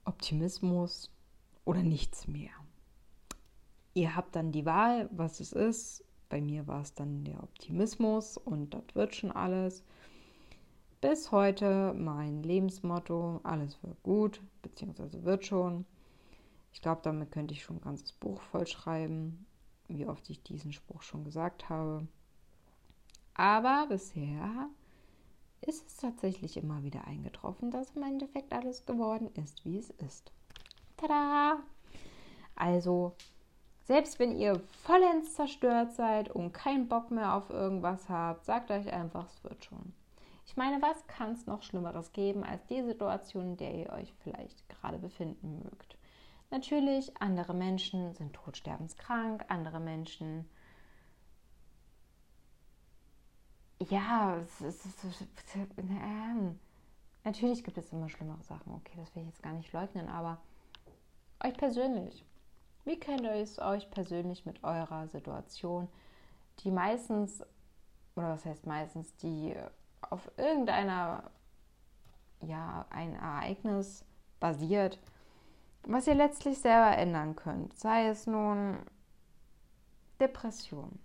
Optimismus 0.07 1.11
oder 1.67 1.83
nichts 1.83 2.27
mehr. 2.27 2.53
Ihr 3.93 4.17
habt 4.17 4.35
dann 4.35 4.53
die 4.53 4.65
Wahl, 4.65 5.11
was 5.13 5.41
es 5.41 5.53
ist. 5.53 6.05
Bei 6.31 6.41
mir 6.41 6.67
war 6.67 6.81
es 6.81 6.95
dann 6.95 7.25
der 7.25 7.43
Optimismus 7.43 8.39
und 8.39 8.73
das 8.73 8.95
wird 8.95 9.15
schon 9.15 9.33
alles. 9.33 9.85
Bis 11.01 11.31
heute 11.31 11.95
mein 11.95 12.43
Lebensmotto, 12.43 13.39
alles 13.45 13.81
wird 13.85 14.03
gut, 14.03 14.41
beziehungsweise 14.63 15.23
wird 15.23 15.47
schon. 15.47 15.87
Ich 16.73 16.83
glaube, 16.83 17.03
damit 17.05 17.31
könnte 17.31 17.55
ich 17.55 17.63
schon 17.63 17.77
ein 17.77 17.83
ganzes 17.83 18.13
Buch 18.13 18.41
vollschreiben, 18.41 19.47
wie 19.87 20.07
oft 20.07 20.29
ich 20.29 20.43
diesen 20.43 20.73
Spruch 20.73 21.03
schon 21.03 21.23
gesagt 21.23 21.69
habe. 21.69 22.09
Aber 23.35 23.87
bisher 23.89 24.69
ist 25.61 25.87
es 25.87 25.97
tatsächlich 25.99 26.57
immer 26.57 26.83
wieder 26.83 27.07
eingetroffen, 27.07 27.71
dass 27.71 27.95
im 27.95 28.03
Endeffekt 28.03 28.53
alles 28.53 28.85
geworden 28.85 29.31
ist, 29.35 29.65
wie 29.65 29.79
es 29.79 29.91
ist. 29.91 30.33
Tada! 30.97 31.61
Also, 32.57 33.15
selbst 33.85 34.19
wenn 34.19 34.37
ihr 34.37 34.61
vollends 34.83 35.35
zerstört 35.35 35.93
seid 35.93 36.29
und 36.29 36.53
keinen 36.53 36.89
Bock 36.89 37.13
mehr 37.13 37.35
auf 37.35 37.51
irgendwas 37.51 38.09
habt, 38.09 38.45
sagt 38.45 38.73
euch 38.73 38.93
einfach, 38.93 39.29
es 39.29 39.45
wird 39.45 39.65
schon. 39.65 39.95
Ich 40.49 40.57
meine, 40.57 40.81
was 40.81 41.07
kann 41.07 41.33
es 41.33 41.47
noch 41.47 41.63
Schlimmeres 41.63 42.11
geben 42.13 42.43
als 42.43 42.65
die 42.67 42.83
Situation, 42.83 43.51
in 43.51 43.57
der 43.59 43.75
ihr 43.75 43.93
euch 43.93 44.15
vielleicht 44.25 44.67
gerade 44.71 44.99
befinden 44.99 45.63
mögt? 45.63 45.99
Natürlich, 46.51 47.13
andere 47.21 47.53
Menschen 47.53 48.15
sind 48.15 48.33
todsterbenskrank, 48.33 49.45
andere 49.49 49.79
Menschen 49.79 50.49
ja, 53.91 54.39
es 54.39 54.61
ist, 54.63 54.87
es 54.87 55.05
ist, 55.05 55.21
äh, 55.55 56.37
natürlich 57.25 57.63
gibt 57.63 57.77
es 57.79 57.93
immer 57.93 58.09
schlimmere 58.09 58.43
Sachen. 58.43 58.73
Okay, 58.75 58.95
das 58.97 59.15
will 59.15 59.23
ich 59.23 59.29
jetzt 59.29 59.43
gar 59.43 59.53
nicht 59.53 59.73
leugnen, 59.73 60.09
aber 60.09 60.39
euch 61.45 61.57
persönlich. 61.59 62.25
Wie 62.87 62.99
könnt 62.99 63.21
ihr 63.21 63.35
es 63.35 63.59
euch 63.59 63.89
persönlich 63.91 64.47
mit 64.47 64.65
eurer 64.65 65.07
Situation, 65.09 65.89
die 66.61 66.71
meistens, 66.71 67.43
oder 68.17 68.31
was 68.31 68.47
heißt 68.47 68.67
meistens, 68.67 69.15
die 69.17 69.55
auf 70.01 70.31
irgendeiner, 70.37 71.31
ja, 72.41 72.87
ein 72.91 73.15
Ereignis 73.15 74.05
basiert, 74.41 74.99
was 75.85 76.07
ihr 76.07 76.15
letztlich 76.15 76.59
selber 76.59 76.97
ändern 76.97 77.37
könnt. 77.37 77.79
Sei 77.79 78.09
es 78.09 78.27
nun 78.27 78.79
Depression, 80.21 80.99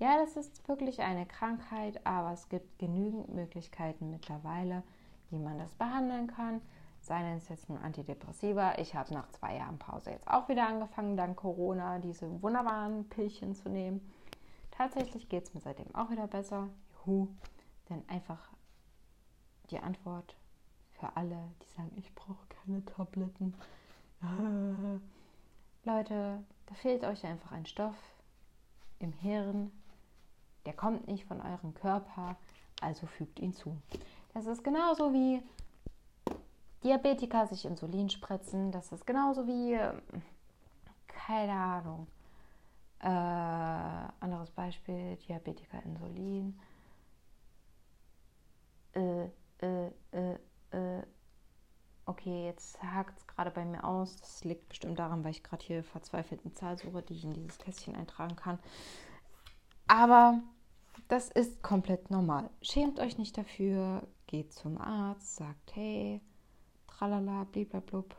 ja, 0.00 0.16
das 0.16 0.36
ist 0.36 0.66
wirklich 0.66 1.00
eine 1.02 1.26
Krankheit, 1.26 2.06
aber 2.06 2.32
es 2.32 2.48
gibt 2.48 2.78
genügend 2.78 3.34
Möglichkeiten 3.34 4.10
mittlerweile, 4.10 4.82
wie 5.28 5.38
man 5.38 5.58
das 5.58 5.74
behandeln 5.74 6.26
kann. 6.26 6.62
Seien 7.02 7.36
es 7.36 7.48
jetzt 7.50 7.68
nun 7.68 7.78
Antidepressiva. 7.78 8.78
Ich 8.78 8.94
habe 8.94 9.12
nach 9.12 9.28
zwei 9.28 9.56
Jahren 9.56 9.78
Pause 9.78 10.10
jetzt 10.10 10.26
auch 10.26 10.48
wieder 10.48 10.66
angefangen, 10.66 11.18
dank 11.18 11.36
Corona, 11.36 11.98
diese 11.98 12.42
wunderbaren 12.42 13.10
Pillchen 13.10 13.54
zu 13.54 13.68
nehmen. 13.68 14.00
Tatsächlich 14.70 15.28
geht 15.28 15.44
es 15.44 15.54
mir 15.54 15.60
seitdem 15.60 15.94
auch 15.94 16.10
wieder 16.10 16.26
besser. 16.26 16.68
Juhu. 17.04 17.28
Denn 17.90 18.08
einfach 18.08 18.38
die 19.70 19.78
Antwort 19.78 20.36
für 20.92 21.16
alle, 21.16 21.36
die 21.62 21.68
sagen, 21.76 21.92
ich 21.96 22.14
brauche 22.14 22.46
keine 22.48 22.84
Tabletten. 22.84 23.54
Leute, 25.84 26.42
da 26.66 26.74
fehlt 26.74 27.04
euch 27.04 27.24
einfach 27.24 27.52
ein 27.52 27.66
Stoff 27.66 27.96
im 28.98 29.12
Hirn, 29.12 29.72
der 30.66 30.74
kommt 30.74 31.08
nicht 31.08 31.24
von 31.24 31.40
eurem 31.40 31.74
Körper, 31.74 32.36
also 32.80 33.06
fügt 33.06 33.40
ihn 33.40 33.54
zu. 33.54 33.76
Das 34.34 34.46
ist 34.46 34.62
genauso 34.62 35.12
wie 35.12 35.42
Diabetiker 36.84 37.46
sich 37.46 37.64
Insulin 37.64 38.08
spritzen. 38.08 38.72
Das 38.72 38.92
ist 38.92 39.06
genauso 39.06 39.46
wie, 39.46 39.78
keine 41.06 41.52
Ahnung, 41.52 42.06
äh, 43.00 43.06
anderes 44.20 44.50
Beispiel, 44.50 45.16
Diabetiker 45.16 45.82
Insulin. 45.82 46.58
Äh, 48.94 49.24
äh, 49.60 49.90
äh, 50.12 50.34
äh. 50.70 51.02
Okay, 52.06 52.46
jetzt 52.46 52.82
hakt 52.82 53.18
es 53.18 53.26
gerade 53.26 53.50
bei 53.50 53.64
mir 53.64 53.84
aus. 53.84 54.16
Das 54.16 54.42
liegt 54.44 54.68
bestimmt 54.68 54.98
daran, 54.98 55.22
weil 55.22 55.30
ich 55.30 55.44
gerade 55.44 55.64
hier 55.64 55.84
verzweifelt 55.84 56.40
eine 56.44 56.54
Zahl 56.54 56.76
suche, 56.76 57.02
die 57.02 57.14
ich 57.14 57.24
in 57.24 57.34
dieses 57.34 57.58
Kästchen 57.58 57.94
eintragen 57.94 58.34
kann. 58.34 58.58
Aber 59.86 60.40
das 61.08 61.28
ist 61.28 61.62
komplett 61.62 62.10
normal. 62.10 62.50
Schämt 62.62 62.98
euch 62.98 63.18
nicht 63.18 63.36
dafür, 63.38 64.02
geht 64.26 64.52
zum 64.52 64.78
Arzt, 64.78 65.36
sagt 65.36 65.74
hey, 65.74 66.20
tralala, 66.86 67.44
bliblablub, 67.44 68.14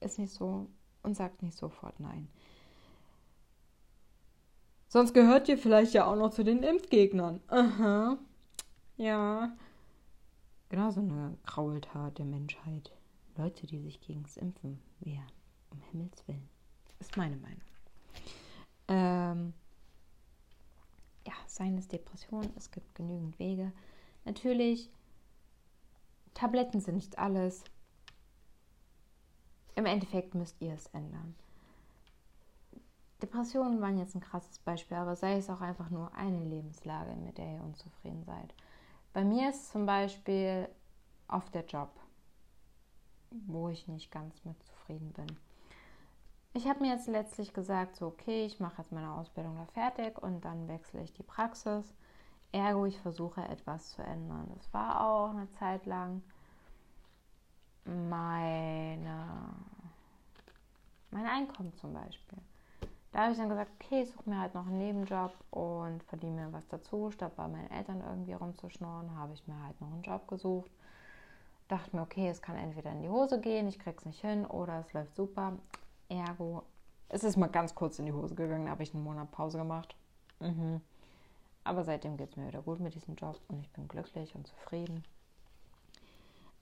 ist 0.00 0.18
nicht 0.18 0.32
so 0.32 0.66
und 1.02 1.16
sagt 1.16 1.42
nicht 1.42 1.56
sofort 1.56 1.98
nein. 2.00 2.28
Sonst 4.88 5.14
gehört 5.14 5.48
ihr 5.48 5.56
vielleicht 5.56 5.94
ja 5.94 6.06
auch 6.06 6.16
noch 6.16 6.30
zu 6.30 6.44
den 6.44 6.62
Impfgegnern. 6.62 7.40
Aha. 7.48 8.18
Ja. 8.96 9.52
Genauso 10.72 11.00
eine 11.00 11.36
Graultat 11.44 12.16
der 12.16 12.24
Menschheit. 12.24 12.90
Leute, 13.36 13.66
die 13.66 13.78
sich 13.78 14.00
gegen 14.00 14.22
das 14.22 14.38
Impfen 14.38 14.80
wehren. 15.00 15.30
Um 15.68 15.82
Himmels 15.90 16.26
Willen. 16.26 16.48
Ist 16.98 17.14
meine 17.18 17.36
Meinung. 17.36 17.60
Ähm, 18.88 19.52
ja, 21.26 21.34
seien 21.46 21.76
es 21.76 21.88
Depressionen, 21.88 22.50
es 22.56 22.70
gibt 22.70 22.94
genügend 22.94 23.38
Wege. 23.38 23.70
Natürlich, 24.24 24.88
Tabletten 26.32 26.80
sind 26.80 26.94
nicht 26.94 27.18
alles. 27.18 27.64
Im 29.74 29.84
Endeffekt 29.84 30.34
müsst 30.34 30.58
ihr 30.62 30.72
es 30.72 30.86
ändern. 30.94 31.34
Depressionen 33.20 33.82
waren 33.82 33.98
jetzt 33.98 34.14
ein 34.14 34.22
krasses 34.22 34.58
Beispiel, 34.60 34.96
aber 34.96 35.16
sei 35.16 35.36
es 35.36 35.50
auch 35.50 35.60
einfach 35.60 35.90
nur 35.90 36.14
eine 36.14 36.42
Lebenslage, 36.42 37.14
mit 37.16 37.36
der 37.36 37.56
ihr 37.56 37.62
unzufrieden 37.62 38.24
seid. 38.24 38.54
Bei 39.12 39.24
mir 39.24 39.50
ist 39.50 39.70
zum 39.70 39.86
Beispiel 39.86 40.68
oft 41.28 41.54
der 41.54 41.66
Job, 41.66 41.90
wo 43.30 43.68
ich 43.68 43.88
nicht 43.88 44.10
ganz 44.10 44.44
mit 44.44 44.62
zufrieden 44.62 45.12
bin 45.12 45.26
ich 46.54 46.68
habe 46.68 46.80
mir 46.80 46.92
jetzt 46.92 47.08
letztlich 47.08 47.54
gesagt, 47.54 47.96
so 47.96 48.06
okay, 48.06 48.44
ich 48.44 48.60
mache 48.60 48.82
jetzt 48.82 48.92
meine 48.92 49.12
Ausbildung 49.12 49.56
da 49.56 49.66
fertig 49.66 50.18
und 50.22 50.44
dann 50.44 50.68
wechsle 50.68 51.02
ich 51.02 51.12
die 51.12 51.22
Praxis. 51.22 51.94
Ergo, 52.52 52.84
ich 52.84 53.00
versuche 53.00 53.42
etwas 53.42 53.92
zu 53.92 54.02
ändern. 54.02 54.52
Das 54.56 54.72
war 54.74 55.00
auch 55.06 55.30
eine 55.30 55.50
Zeit 55.52 55.86
lang 55.86 56.22
meine, 57.84 59.54
mein 61.10 61.26
Einkommen 61.26 61.74
zum 61.74 61.94
Beispiel. 61.94 62.38
Da 63.12 63.20
habe 63.20 63.32
ich 63.32 63.38
dann 63.38 63.50
gesagt, 63.50 63.70
okay, 63.78 64.02
ich 64.02 64.10
suche 64.10 64.28
mir 64.28 64.40
halt 64.40 64.54
noch 64.54 64.66
einen 64.66 64.78
Nebenjob 64.78 65.32
und 65.50 66.02
verdiene 66.04 66.46
mir 66.46 66.52
was 66.52 66.66
dazu. 66.68 67.10
Statt 67.10 67.36
bei 67.36 67.46
meinen 67.46 67.70
Eltern 67.70 68.00
irgendwie 68.00 68.32
rumzuschnorren, 68.32 69.14
habe 69.16 69.34
ich 69.34 69.46
mir 69.46 69.62
halt 69.62 69.78
noch 69.80 69.92
einen 69.92 70.02
Job 70.02 70.26
gesucht. 70.28 70.70
Dachte 71.68 71.94
mir, 71.94 72.02
okay, 72.02 72.28
es 72.28 72.40
kann 72.40 72.56
entweder 72.56 72.90
in 72.90 73.02
die 73.02 73.10
Hose 73.10 73.38
gehen, 73.38 73.68
ich 73.68 73.78
krieg's 73.78 74.06
nicht 74.06 74.20
hin, 74.20 74.46
oder 74.46 74.80
es 74.80 74.92
läuft 74.94 75.14
super. 75.14 75.58
Ergo, 76.08 76.62
es 77.10 77.22
ist 77.22 77.36
mal 77.36 77.48
ganz 77.48 77.74
kurz 77.74 77.98
in 77.98 78.06
die 78.06 78.12
Hose 78.12 78.34
gegangen, 78.34 78.64
da 78.64 78.72
habe 78.72 78.82
ich 78.82 78.94
einen 78.94 79.04
Monat 79.04 79.30
Pause 79.30 79.58
gemacht. 79.58 79.94
Mhm. 80.40 80.80
Aber 81.64 81.84
seitdem 81.84 82.16
geht 82.16 82.30
es 82.30 82.36
mir 82.36 82.48
wieder 82.48 82.62
gut 82.62 82.80
mit 82.80 82.94
diesem 82.94 83.14
Job 83.14 83.38
und 83.48 83.60
ich 83.60 83.70
bin 83.70 83.88
glücklich 83.88 84.34
und 84.34 84.46
zufrieden. 84.46 85.04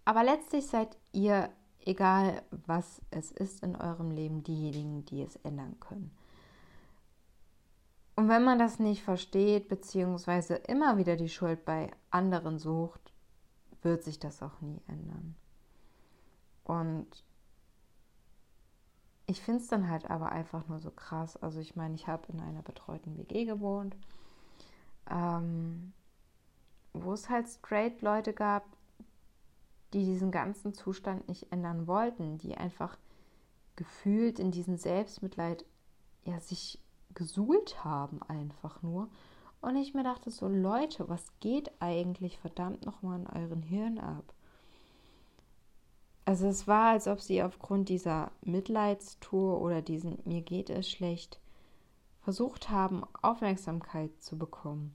Aber 0.04 0.24
letztlich 0.24 0.66
seid 0.66 0.96
ihr, 1.12 1.48
egal 1.84 2.42
was 2.66 3.00
es 3.10 3.30
ist 3.30 3.62
in 3.62 3.76
eurem 3.76 4.10
Leben, 4.10 4.42
diejenigen, 4.42 5.04
die 5.04 5.22
es 5.22 5.36
ändern 5.36 5.78
können. 5.78 6.10
Und 8.16 8.28
wenn 8.28 8.44
man 8.44 8.58
das 8.58 8.78
nicht 8.78 9.02
versteht, 9.02 9.68
beziehungsweise 9.68 10.54
immer 10.54 10.98
wieder 10.98 11.16
die 11.16 11.28
Schuld 11.28 11.64
bei 11.64 11.90
anderen 12.10 12.58
sucht, 12.58 13.12
wird 13.82 14.02
sich 14.02 14.18
das 14.18 14.42
auch 14.42 14.60
nie 14.60 14.80
ändern. 14.86 15.36
Und 16.64 17.24
ich 19.26 19.40
finde 19.40 19.60
es 19.60 19.68
dann 19.68 19.88
halt 19.88 20.10
aber 20.10 20.32
einfach 20.32 20.66
nur 20.68 20.80
so 20.80 20.90
krass. 20.90 21.36
Also 21.36 21.60
ich 21.60 21.76
meine, 21.76 21.94
ich 21.94 22.08
habe 22.08 22.30
in 22.32 22.40
einer 22.40 22.62
betreuten 22.62 23.16
WG 23.16 23.44
gewohnt, 23.44 23.96
ähm, 25.08 25.92
wo 26.92 27.12
es 27.12 27.28
halt 27.28 27.48
straight 27.48 28.02
Leute 28.02 28.32
gab, 28.32 28.64
die 29.92 30.04
diesen 30.04 30.30
ganzen 30.30 30.74
Zustand 30.74 31.28
nicht 31.28 31.52
ändern 31.52 31.86
wollten, 31.86 32.38
die 32.38 32.56
einfach 32.56 32.96
gefühlt 33.76 34.38
in 34.38 34.50
diesen 34.50 34.76
Selbstmitleid 34.76 35.64
ja 36.24 36.38
sich 36.40 36.80
gesuhlt 37.14 37.84
haben 37.84 38.22
einfach 38.22 38.82
nur 38.82 39.08
Und 39.60 39.76
ich 39.76 39.94
mir 39.94 40.04
dachte 40.04 40.30
so, 40.30 40.48
Leute, 40.48 41.08
was 41.08 41.24
geht 41.40 41.70
eigentlich 41.80 42.38
verdammt 42.38 42.86
nochmal 42.86 43.20
in 43.20 43.26
euren 43.26 43.62
Hirn 43.62 43.98
ab? 43.98 44.32
Also 46.24 46.46
es 46.46 46.66
war, 46.66 46.92
als 46.92 47.08
ob 47.08 47.20
sie 47.20 47.42
aufgrund 47.42 47.88
dieser 47.88 48.30
Mitleidstour 48.42 49.60
oder 49.60 49.82
diesen 49.82 50.18
mir 50.24 50.42
geht 50.42 50.70
es 50.70 50.88
schlecht 50.88 51.40
versucht 52.22 52.70
haben, 52.70 53.02
Aufmerksamkeit 53.22 54.10
zu 54.22 54.38
bekommen. 54.38 54.94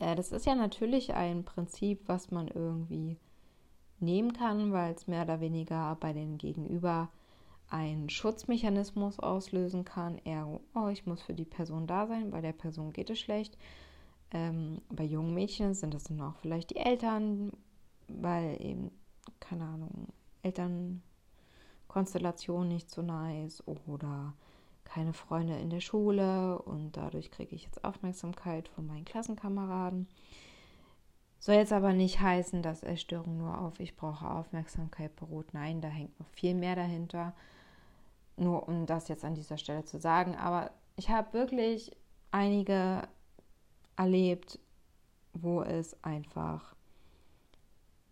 Ja, 0.00 0.14
das 0.14 0.32
ist 0.32 0.46
ja 0.46 0.54
natürlich 0.54 1.14
ein 1.14 1.44
Prinzip, 1.44 2.00
was 2.08 2.30
man 2.30 2.48
irgendwie 2.48 3.18
nehmen 4.00 4.32
kann, 4.32 4.72
weil 4.72 4.94
es 4.94 5.06
mehr 5.06 5.22
oder 5.22 5.40
weniger 5.40 5.96
bei 6.00 6.12
den 6.12 6.38
Gegenüber 6.38 7.08
einen 7.72 8.10
Schutzmechanismus 8.10 9.18
auslösen 9.18 9.84
kann. 9.84 10.18
Ergo, 10.24 10.60
oh, 10.74 10.86
ich 10.88 11.06
muss 11.06 11.22
für 11.22 11.32
die 11.32 11.46
Person 11.46 11.86
da 11.86 12.06
sein, 12.06 12.30
bei 12.30 12.40
der 12.40 12.52
Person 12.52 12.92
geht 12.92 13.10
es 13.10 13.18
schlecht. 13.18 13.58
Ähm, 14.30 14.82
bei 14.90 15.02
jungen 15.04 15.34
Mädchen 15.34 15.74
sind 15.74 15.94
das 15.94 16.04
dann 16.04 16.20
auch 16.20 16.36
vielleicht 16.36 16.70
die 16.70 16.76
Eltern, 16.76 17.50
weil 18.08 18.62
eben, 18.62 18.90
keine 19.40 19.64
Ahnung, 19.64 20.08
Elternkonstellation 20.42 22.68
nicht 22.68 22.90
so 22.90 23.02
nice 23.02 23.66
oder 23.66 24.34
keine 24.84 25.14
Freunde 25.14 25.56
in 25.56 25.70
der 25.70 25.80
Schule 25.80 26.60
und 26.60 26.96
dadurch 26.96 27.30
kriege 27.30 27.54
ich 27.54 27.64
jetzt 27.64 27.84
Aufmerksamkeit 27.84 28.68
von 28.68 28.86
meinen 28.86 29.06
Klassenkameraden. 29.06 30.08
Soll 31.38 31.54
jetzt 31.56 31.72
aber 31.72 31.92
nicht 31.92 32.20
heißen, 32.20 32.62
dass 32.62 32.82
Essstörung 32.82 33.38
nur 33.38 33.58
auf 33.58 33.80
ich 33.80 33.96
brauche 33.96 34.30
Aufmerksamkeit 34.30 35.16
beruht. 35.16 35.54
Nein, 35.54 35.80
da 35.80 35.88
hängt 35.88 36.20
noch 36.20 36.28
viel 36.28 36.54
mehr 36.54 36.76
dahinter. 36.76 37.34
Nur 38.36 38.68
um 38.68 38.86
das 38.86 39.08
jetzt 39.08 39.24
an 39.24 39.34
dieser 39.34 39.58
Stelle 39.58 39.84
zu 39.84 39.98
sagen. 39.98 40.34
Aber 40.36 40.70
ich 40.96 41.10
habe 41.10 41.32
wirklich 41.32 41.94
einige 42.30 43.08
erlebt, 43.96 44.58
wo 45.32 45.62
es 45.62 46.02
einfach, 46.02 46.74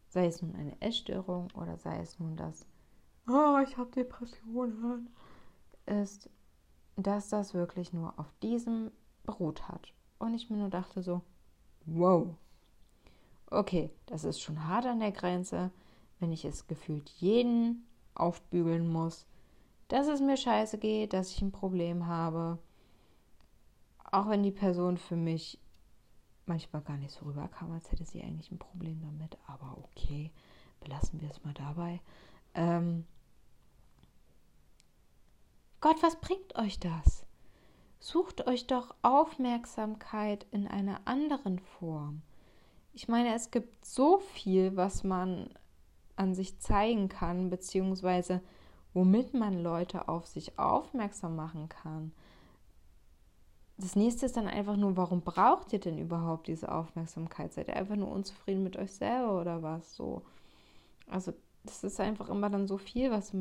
sei 0.09 0.27
es 0.27 0.43
nun 0.43 0.55
eine 0.55 0.81
Essstörung 0.81 1.49
oder 1.55 1.77
sei 1.79 1.99
es 2.01 2.19
nun 2.19 2.37
das, 2.37 2.67
oh, 3.29 3.59
ich 3.65 3.77
habe 3.77 3.91
Depressionen, 3.91 5.09
ist, 5.87 6.31
dass 6.97 7.29
das 7.29 7.55
wirklich 7.55 7.93
nur 7.93 8.19
auf 8.19 8.33
diesem 8.43 8.91
beruht 9.25 9.69
hat. 9.69 9.93
Und 10.19 10.35
ich 10.35 10.51
mir 10.51 10.57
nur 10.57 10.71
dachte 10.71 11.03
so, 11.03 11.23
wow, 11.87 12.35
okay, 13.51 13.91
das 14.07 14.25
ist 14.25 14.41
schon 14.41 14.67
hart 14.67 14.87
an 14.87 15.01
der 15.01 15.13
Grenze, 15.13 15.71
wenn 16.19 16.33
ich 16.33 16.45
es 16.45 16.67
gefühlt 16.67 17.09
jeden 17.09 17.87
aufbügeln 18.15 18.91
muss, 18.91 19.27
dass 19.93 20.07
es 20.07 20.21
mir 20.21 20.37
scheiße 20.37 20.79
geht, 20.79 21.13
dass 21.13 21.33
ich 21.33 21.43
ein 21.43 21.53
Problem 21.53 22.07
habe. 22.07 22.59
Auch 24.11 24.29
wenn 24.29 24.43
die 24.43 24.53
Person 24.53 24.99
für 24.99 25.17
mich 25.17 25.59
manchmal 26.47 26.83
gar 26.83 26.97
nicht 26.97 27.13
so 27.13 27.25
rüberkam, 27.27 27.73
als 27.73 27.91
hätte 27.91 28.05
sie 28.05 28.23
eigentlich 28.23 28.51
ein 28.51 28.59
Problem 28.59 29.01
damit. 29.03 29.37
Aber 29.47 29.77
okay, 29.79 30.31
belassen 30.81 31.21
wir 31.21 31.31
es 31.31 31.45
mal 31.45 31.55
dabei. 31.55 32.01
Ähm, 32.55 33.05
Gott, 35.81 35.97
was 36.03 36.21
bringt 36.21 36.57
euch 36.57 36.79
das? 36.79 37.27
Sucht 37.99 38.47
euch 38.47 38.67
doch 38.67 38.95
Aufmerksamkeit 39.03 40.47
in 40.51 40.67
einer 40.67 41.01
anderen 41.05 41.59
Form. 41.59 42.23
Ich 42.93 43.09
meine, 43.09 43.35
es 43.35 43.51
gibt 43.51 43.85
so 43.85 44.19
viel, 44.19 44.77
was 44.77 45.05
man 45.05 45.51
an 46.17 46.35
sich 46.35 46.59
zeigen 46.59 47.09
kann, 47.09 47.51
beziehungsweise 47.51 48.43
womit 48.95 49.35
man 49.35 49.63
Leute 49.63 50.09
auf 50.09 50.27
sich 50.27 50.59
aufmerksam 50.59 51.37
machen 51.37 51.69
kann. 51.69 52.13
Das 53.77 53.97
nächste 53.97 54.27
ist 54.27 54.37
dann 54.37 54.49
einfach 54.49 54.77
nur, 54.77 54.97
warum 54.97 55.23
braucht 55.23 55.73
ihr 55.73 55.81
denn 55.81 55.99
überhaupt 55.99 56.49
diese 56.49 56.71
Aufmerksamkeit? 56.71 57.53
Seid 57.53 57.69
ihr 57.69 57.77
einfach 57.77 57.97
nur 57.97 58.11
unzufrieden 58.11 58.63
mit 58.63 58.77
euch 58.77 58.93
selber 58.93 59.41
oder 59.41 59.63
was 59.63 59.97
so? 59.97 60.23
Also 61.07 61.33
das 61.65 61.85
ist 61.85 62.01
einfach 62.01 62.29
immer 62.29 62.51
dann 62.51 62.67
so 62.67 62.79
viel, 62.79 63.11
was 63.11 63.33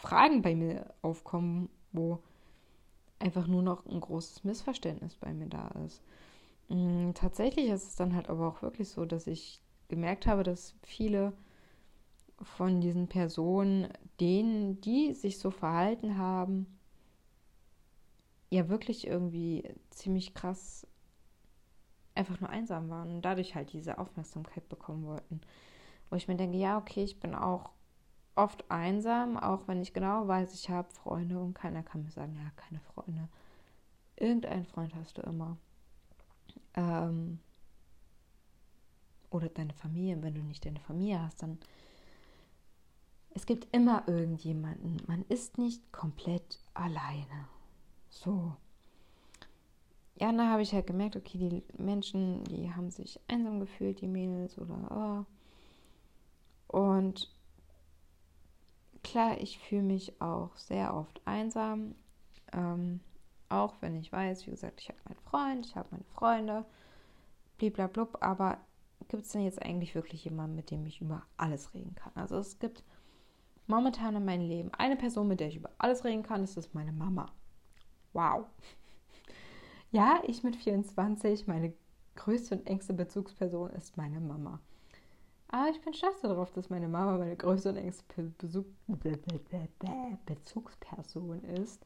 Fragen 0.00 0.42
bei 0.42 0.54
mir 0.54 0.92
aufkommen, 1.02 1.68
wo 1.92 2.18
einfach 3.18 3.46
nur 3.46 3.62
noch 3.62 3.86
ein 3.86 4.00
großes 4.00 4.44
Missverständnis 4.44 5.14
bei 5.14 5.32
mir 5.32 5.46
da 5.48 5.68
ist. 5.86 6.02
Mm, 6.68 7.12
tatsächlich 7.14 7.68
ist 7.68 7.88
es 7.88 7.96
dann 7.96 8.14
halt 8.14 8.28
aber 8.28 8.48
auch 8.48 8.62
wirklich 8.62 8.88
so, 8.88 9.04
dass 9.04 9.26
ich 9.26 9.60
gemerkt 9.88 10.26
habe, 10.26 10.42
dass 10.42 10.74
viele 10.82 11.32
von 12.42 12.80
diesen 12.80 13.08
Personen, 13.08 13.88
denen, 14.20 14.80
die 14.80 15.14
sich 15.14 15.38
so 15.38 15.50
verhalten 15.50 16.18
haben, 16.18 16.66
ja 18.50 18.68
wirklich 18.68 19.06
irgendwie 19.06 19.64
ziemlich 19.90 20.34
krass 20.34 20.86
einfach 22.14 22.40
nur 22.40 22.50
einsam 22.50 22.90
waren 22.90 23.10
und 23.10 23.22
dadurch 23.22 23.54
halt 23.54 23.72
diese 23.72 23.98
Aufmerksamkeit 23.98 24.68
bekommen 24.68 25.06
wollten 25.06 25.40
wo 26.12 26.16
ich 26.16 26.28
mir 26.28 26.36
denke, 26.36 26.58
ja, 26.58 26.76
okay, 26.76 27.02
ich 27.02 27.18
bin 27.20 27.34
auch 27.34 27.70
oft 28.34 28.70
einsam, 28.70 29.38
auch 29.38 29.66
wenn 29.66 29.80
ich 29.80 29.94
genau 29.94 30.28
weiß, 30.28 30.52
ich 30.52 30.68
habe 30.68 30.90
Freunde 30.90 31.38
und 31.38 31.54
keiner 31.54 31.82
kann 31.82 32.02
mir 32.02 32.10
sagen, 32.10 32.36
ja, 32.36 32.50
keine 32.54 32.80
Freunde. 32.80 33.30
Irgendeinen 34.16 34.66
Freund 34.66 34.94
hast 34.94 35.16
du 35.16 35.22
immer. 35.22 35.56
Ähm, 36.74 37.38
oder 39.30 39.48
deine 39.48 39.72
Familie, 39.72 40.22
wenn 40.22 40.34
du 40.34 40.42
nicht 40.42 40.66
deine 40.66 40.80
Familie 40.80 41.22
hast, 41.22 41.42
dann 41.42 41.58
es 43.34 43.46
gibt 43.46 43.74
immer 43.74 44.04
irgendjemanden. 44.06 45.02
Man 45.06 45.24
ist 45.28 45.58
nicht 45.58 45.92
komplett 45.92 46.58
alleine. 46.74 47.48
So. 48.10 48.56
Ja, 50.16 50.30
da 50.32 50.50
habe 50.50 50.62
ich 50.62 50.72
halt 50.72 50.86
gemerkt, 50.86 51.16
okay, 51.16 51.38
die 51.38 51.64
Menschen, 51.82 52.44
die 52.44 52.72
haben 52.72 52.90
sich 52.90 53.18
einsam 53.28 53.60
gefühlt, 53.60 54.00
die 54.00 54.06
Mädels 54.06 54.58
oder 54.58 55.26
oh, 55.28 55.32
und 56.72 57.30
klar, 59.04 59.38
ich 59.40 59.58
fühle 59.58 59.82
mich 59.82 60.20
auch 60.20 60.56
sehr 60.56 60.94
oft 60.94 61.20
einsam. 61.26 61.94
Ähm, 62.52 63.00
auch 63.48 63.74
wenn 63.80 63.94
ich 63.96 64.10
weiß, 64.10 64.46
wie 64.46 64.52
gesagt, 64.52 64.80
ich 64.80 64.88
habe 64.88 64.98
meinen 65.04 65.20
Freund, 65.20 65.66
ich 65.66 65.76
habe 65.76 65.88
meine 65.90 66.04
Freunde, 66.04 66.64
bliblablub, 67.58 68.18
aber 68.22 68.58
gibt 69.08 69.24
es 69.24 69.32
denn 69.32 69.44
jetzt 69.44 69.60
eigentlich 69.60 69.94
wirklich 69.94 70.24
jemanden, 70.24 70.56
mit 70.56 70.70
dem 70.70 70.86
ich 70.86 71.02
über 71.02 71.26
alles 71.36 71.74
reden 71.74 71.94
kann? 71.94 72.12
Also 72.14 72.38
es 72.38 72.58
gibt 72.58 72.82
momentan 73.66 74.16
in 74.16 74.24
meinem 74.24 74.48
Leben 74.48 74.70
eine 74.74 74.96
Person, 74.96 75.28
mit 75.28 75.40
der 75.40 75.48
ich 75.48 75.56
über 75.56 75.70
alles 75.78 76.04
reden 76.04 76.22
kann, 76.22 76.42
das 76.42 76.56
ist 76.56 76.74
meine 76.74 76.92
Mama. 76.92 77.26
Wow. 78.12 78.46
Ja, 79.94 80.22
ich 80.26 80.42
mit 80.42 80.56
24, 80.56 81.46
meine 81.46 81.74
größte 82.16 82.56
und 82.56 82.66
engste 82.66 82.94
Bezugsperson 82.94 83.68
ist 83.72 83.98
meine 83.98 84.20
Mama. 84.20 84.58
Aber 85.48 85.68
ich 85.68 85.82
bin 85.82 85.92
stolz 85.92 86.22
darauf, 86.22 86.50
dass 86.50 86.70
meine 86.70 86.88
Mama 86.88 87.18
meine 87.18 87.36
größte 87.36 87.68
und 87.68 87.76
engste 87.76 88.22
Besuch 88.38 88.64
Bezugsperson 90.26 91.44
ist. 91.44 91.84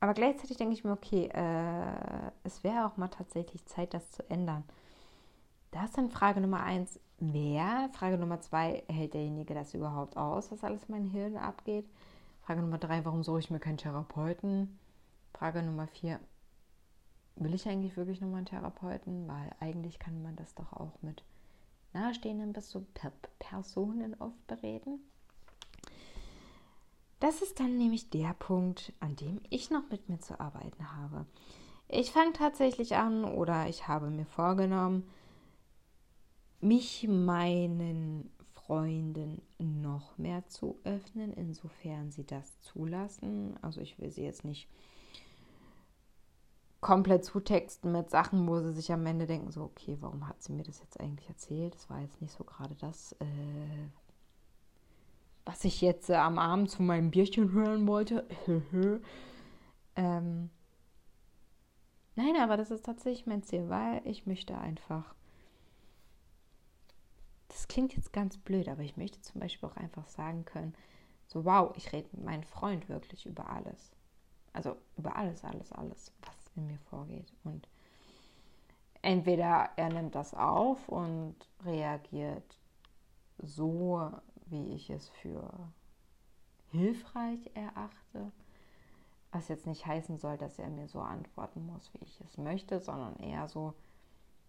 Aber 0.00 0.14
gleichzeitig 0.14 0.58
denke 0.58 0.74
ich 0.74 0.84
mir, 0.84 0.92
okay, 0.92 1.28
äh, 1.32 2.30
es 2.44 2.62
wäre 2.62 2.86
auch 2.86 2.98
mal 2.98 3.08
tatsächlich 3.08 3.64
Zeit, 3.66 3.94
das 3.94 4.10
zu 4.10 4.28
ändern. 4.30 4.64
Da 5.70 5.84
ist 5.84 5.96
dann 5.98 6.10
Frage 6.10 6.40
Nummer 6.40 6.62
eins, 6.62 6.98
wer? 7.18 7.90
Frage 7.92 8.18
Nummer 8.18 8.40
zwei, 8.40 8.84
hält 8.88 9.14
derjenige 9.14 9.54
das 9.54 9.74
überhaupt 9.74 10.16
aus, 10.16 10.50
was 10.50 10.64
alles 10.64 10.84
in 10.84 10.94
mein 10.94 11.04
Hirn 11.04 11.36
abgeht? 11.36 11.86
Frage 12.42 12.62
Nummer 12.62 12.78
drei, 12.78 13.04
warum 13.04 13.22
suche 13.22 13.40
ich 13.40 13.50
mir 13.50 13.60
keinen 13.60 13.76
Therapeuten? 13.76 14.78
Frage 15.34 15.62
Nummer 15.62 15.86
vier, 15.86 16.20
will 17.36 17.54
ich 17.54 17.68
eigentlich 17.68 17.96
wirklich 17.96 18.20
nochmal 18.20 18.38
einen 18.38 18.46
Therapeuten? 18.46 19.28
Weil 19.28 19.50
eigentlich 19.60 19.98
kann 19.98 20.22
man 20.22 20.36
das 20.36 20.54
doch 20.54 20.72
auch 20.72 21.02
mit 21.02 21.22
nahestehenden 21.92 22.54
Personen 23.38 24.14
oft 24.18 24.46
bereden. 24.46 25.00
Das 27.20 27.42
ist 27.42 27.58
dann 27.58 27.76
nämlich 27.76 28.10
der 28.10 28.32
Punkt, 28.34 28.92
an 29.00 29.16
dem 29.16 29.40
ich 29.50 29.70
noch 29.70 29.90
mit 29.90 30.08
mir 30.08 30.20
zu 30.20 30.38
arbeiten 30.38 30.96
habe. 30.96 31.26
Ich 31.88 32.12
fange 32.12 32.32
tatsächlich 32.32 32.96
an 32.96 33.24
oder 33.24 33.68
ich 33.68 33.88
habe 33.88 34.08
mir 34.10 34.26
vorgenommen, 34.26 35.08
mich 36.68 37.08
meinen 37.08 38.30
Freunden 38.54 39.40
noch 39.58 40.18
mehr 40.18 40.46
zu 40.46 40.78
öffnen, 40.84 41.32
insofern 41.32 42.10
sie 42.10 42.24
das 42.24 42.60
zulassen. 42.60 43.56
Also 43.62 43.80
ich 43.80 43.98
will 43.98 44.10
sie 44.10 44.22
jetzt 44.22 44.44
nicht 44.44 44.68
komplett 46.80 47.24
zutexten 47.24 47.90
mit 47.92 48.10
Sachen, 48.10 48.46
wo 48.46 48.60
sie 48.60 48.72
sich 48.72 48.92
am 48.92 49.04
Ende 49.06 49.26
denken, 49.26 49.50
so, 49.50 49.62
okay, 49.62 49.96
warum 50.00 50.28
hat 50.28 50.42
sie 50.42 50.52
mir 50.52 50.62
das 50.62 50.80
jetzt 50.80 51.00
eigentlich 51.00 51.28
erzählt? 51.28 51.74
Das 51.74 51.90
war 51.90 52.00
jetzt 52.00 52.20
nicht 52.20 52.32
so 52.32 52.44
gerade 52.44 52.74
das, 52.76 53.12
äh, 53.20 53.88
was 55.44 55.64
ich 55.64 55.80
jetzt 55.80 56.10
äh, 56.10 56.14
am 56.14 56.38
Abend 56.38 56.70
zu 56.70 56.82
meinem 56.82 57.10
Bierchen 57.10 57.52
hören 57.52 57.86
wollte. 57.86 58.28
ähm, 59.96 60.50
nein, 62.14 62.36
aber 62.38 62.56
das 62.56 62.70
ist 62.70 62.84
tatsächlich 62.84 63.26
mein 63.26 63.42
Ziel, 63.42 63.68
weil 63.68 64.02
ich 64.04 64.26
möchte 64.26 64.56
einfach. 64.56 65.14
Das 67.48 67.68
klingt 67.68 67.96
jetzt 67.96 68.12
ganz 68.12 68.38
blöd, 68.38 68.68
aber 68.68 68.82
ich 68.82 68.96
möchte 68.96 69.20
zum 69.20 69.40
Beispiel 69.40 69.68
auch 69.68 69.76
einfach 69.76 70.06
sagen 70.08 70.44
können, 70.44 70.74
so 71.26 71.44
wow, 71.44 71.72
ich 71.76 71.92
rede 71.92 72.08
mit 72.12 72.24
meinem 72.24 72.42
Freund 72.42 72.88
wirklich 72.88 73.26
über 73.26 73.48
alles. 73.50 73.92
Also 74.52 74.76
über 74.96 75.16
alles, 75.16 75.44
alles, 75.44 75.72
alles, 75.72 76.12
was 76.22 76.50
in 76.56 76.66
mir 76.66 76.78
vorgeht. 76.90 77.32
Und 77.44 77.68
entweder 79.02 79.70
er 79.76 79.90
nimmt 79.90 80.14
das 80.14 80.34
auf 80.34 80.88
und 80.88 81.36
reagiert 81.64 82.58
so, 83.38 84.10
wie 84.46 84.74
ich 84.74 84.90
es 84.90 85.08
für 85.08 85.50
hilfreich 86.70 87.50
erachte, 87.54 88.32
was 89.30 89.48
jetzt 89.48 89.66
nicht 89.66 89.86
heißen 89.86 90.18
soll, 90.18 90.38
dass 90.38 90.58
er 90.58 90.68
mir 90.68 90.88
so 90.88 91.00
antworten 91.00 91.66
muss, 91.66 91.92
wie 91.94 92.04
ich 92.04 92.20
es 92.20 92.38
möchte, 92.38 92.80
sondern 92.80 93.16
eher 93.20 93.46
so, 93.48 93.74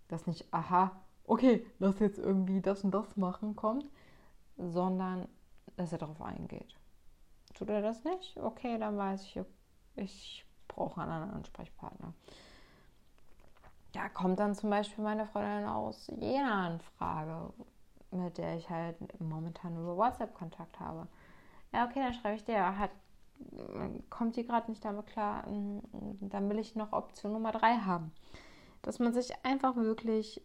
dass 0.08 0.28
nicht, 0.28 0.52
aha, 0.54 0.92
okay, 1.30 1.64
lass 1.78 2.00
jetzt 2.00 2.18
irgendwie 2.18 2.60
das 2.60 2.84
und 2.84 2.92
das 2.92 3.16
machen 3.16 3.56
kommt, 3.56 3.86
sondern 4.58 5.28
dass 5.78 5.92
er 5.92 6.00
darauf 6.00 6.22
eingeht. 6.22 6.76
Tut 7.54 7.70
er 7.70 7.82
das 7.82 8.04
nicht? 8.04 8.36
Okay, 8.38 8.78
dann 8.80 8.98
weiß 8.98 9.24
ich, 9.24 9.40
ich 9.96 10.46
brauche 10.68 11.00
einen 11.00 11.12
anderen 11.12 11.36
Ansprechpartner. 11.36 12.14
Da 13.94 14.10
kommt 14.10 14.40
dann 14.40 14.56
zum 14.56 14.72
Beispiel 14.72 15.04
meine 15.04 15.28
Freundin 15.28 15.68
aus 15.68 16.08
Jena 16.08 16.66
Anfrage, 16.66 17.54
mit 18.12 18.38
der 18.38 18.58
ich 18.58 18.70
halt 18.70 18.98
momentan 19.20 19.78
über 19.78 19.98
WhatsApp 19.98 20.34
Kontakt 20.34 20.80
habe. 20.80 21.08
Ja, 21.72 21.86
okay, 21.86 22.00
dann 22.00 22.14
schreibe 22.16 22.36
ich 22.38 22.46
dir, 22.46 22.78
hat, 22.78 22.92
kommt 24.10 24.36
die 24.36 24.46
gerade 24.46 24.72
nicht 24.72 24.84
damit 24.84 25.06
klar, 25.08 25.44
dann 25.46 26.50
will 26.50 26.58
ich 26.58 26.76
noch 26.76 26.92
Option 26.92 27.34
Nummer 27.34 27.52
3 27.52 27.78
haben. 27.78 28.12
Dass 28.82 28.98
man 28.98 29.14
sich 29.14 29.34
einfach 29.44 29.76
wirklich 29.76 30.42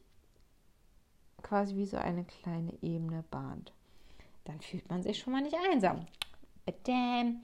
quasi 1.45 1.77
wie 1.77 1.87
so 1.87 1.97
eine 1.97 2.25
kleine 2.25 2.73
Ebene 2.83 3.23
bahnt. 3.31 3.73
Dann 4.45 4.61
fühlt 4.61 4.89
man 4.91 5.03
sich 5.05 5.19
schon 5.19 5.33
mal 5.33 5.43
nicht 5.43 5.57
einsam. 5.71 6.07
Damn. 6.85 7.43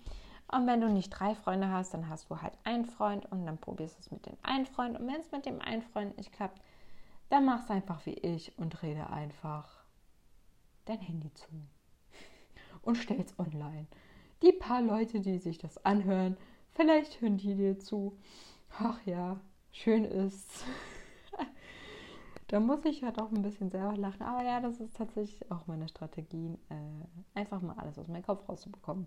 Und 0.52 0.66
wenn 0.66 0.80
du 0.80 0.88
nicht 0.88 1.10
drei 1.10 1.36
Freunde 1.36 1.70
hast, 1.70 1.94
dann 1.94 2.08
hast 2.08 2.28
du 2.28 2.42
halt 2.42 2.54
einen 2.64 2.86
Freund 2.86 3.30
und 3.30 3.46
dann 3.46 3.58
probierst 3.58 3.96
du 3.96 4.00
es 4.00 4.10
mit 4.10 4.26
dem 4.26 4.36
einen 4.42 4.66
Freund. 4.66 4.98
Und 4.98 5.06
wenn 5.06 5.20
es 5.20 5.30
mit 5.30 5.46
dem 5.46 5.60
einen 5.60 5.82
Freund 5.82 6.16
nicht 6.16 6.32
klappt, 6.32 6.60
dann 7.28 7.44
machst 7.44 7.70
einfach 7.70 8.04
wie 8.06 8.14
ich 8.14 8.58
und 8.58 8.82
rede 8.82 9.08
einfach 9.10 9.68
dein 10.86 10.98
Handy 10.98 11.32
zu 11.34 11.46
und 12.82 12.96
stell's 12.96 13.38
online. 13.38 13.86
Die 14.42 14.52
paar 14.52 14.82
Leute, 14.82 15.20
die 15.20 15.38
sich 15.38 15.58
das 15.58 15.84
anhören, 15.84 16.36
vielleicht 16.72 17.20
hören 17.20 17.36
die 17.36 17.54
dir 17.54 17.78
zu. 17.78 18.18
Ach 18.78 18.98
ja, 19.06 19.38
schön 19.70 20.04
ist's. 20.04 20.64
Da 22.50 22.58
muss 22.58 22.84
ich 22.84 23.04
halt 23.04 23.20
auch 23.20 23.30
ein 23.30 23.42
bisschen 23.42 23.70
selber 23.70 23.96
lachen. 23.96 24.22
Aber 24.22 24.42
ja, 24.42 24.60
das 24.60 24.80
ist 24.80 24.96
tatsächlich 24.96 25.50
auch 25.52 25.68
meine 25.68 25.88
Strategie, 25.88 26.58
äh, 26.68 27.38
einfach 27.38 27.62
mal 27.62 27.76
alles 27.78 27.96
aus 27.96 28.08
meinem 28.08 28.24
Kopf 28.24 28.48
rauszubekommen. 28.48 29.06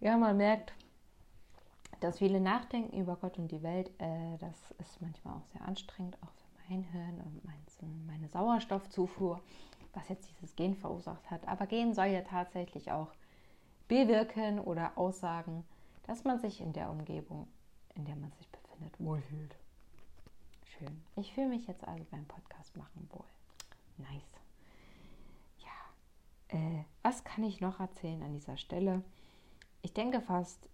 Ja, 0.00 0.16
man 0.16 0.36
merkt, 0.38 0.72
dass 2.00 2.18
viele 2.18 2.40
nachdenken 2.40 2.98
über 2.98 3.16
Gott 3.16 3.38
und 3.38 3.50
die 3.50 3.62
Welt. 3.62 3.90
Äh, 3.98 4.38
das 4.38 4.72
ist 4.78 5.00
manchmal 5.02 5.34
auch 5.34 5.46
sehr 5.46 5.62
anstrengend, 5.62 6.16
auch 6.22 6.32
für 6.32 6.70
mein 6.70 6.82
Hirn 6.84 7.20
und 7.20 7.44
mein, 7.44 7.60
meine 8.06 8.28
Sauerstoffzufuhr, 8.28 9.40
was 9.92 10.08
jetzt 10.08 10.30
dieses 10.30 10.56
Gen 10.56 10.74
verursacht 10.74 11.30
hat. 11.30 11.46
Aber 11.48 11.66
Gen 11.66 11.94
soll 11.94 12.06
ja 12.06 12.22
tatsächlich 12.22 12.90
auch 12.92 13.12
bewirken 13.88 14.58
oder 14.58 14.96
aussagen, 14.96 15.64
dass 16.06 16.24
man 16.24 16.38
sich 16.38 16.60
in 16.60 16.72
der 16.72 16.90
Umgebung, 16.90 17.46
in 17.94 18.04
der 18.04 18.16
man 18.16 18.32
sich 18.32 18.48
befindet, 18.48 18.59
wohlfühlt. 18.98 19.56
Schön. 20.64 21.02
Ich 21.16 21.32
fühle 21.34 21.48
mich 21.48 21.66
jetzt 21.66 21.86
also 21.86 22.04
beim 22.10 22.26
Podcast 22.26 22.76
machen 22.76 23.08
wohl. 23.10 23.26
Nice. 23.98 24.40
Äh, 26.52 26.84
was 27.02 27.22
kann 27.24 27.44
ich 27.44 27.60
noch 27.60 27.80
erzählen 27.80 28.22
an 28.22 28.32
dieser 28.32 28.56
Stelle? 28.56 29.02
Ich 29.82 29.94
denke 29.94 30.20
fast, 30.20 30.68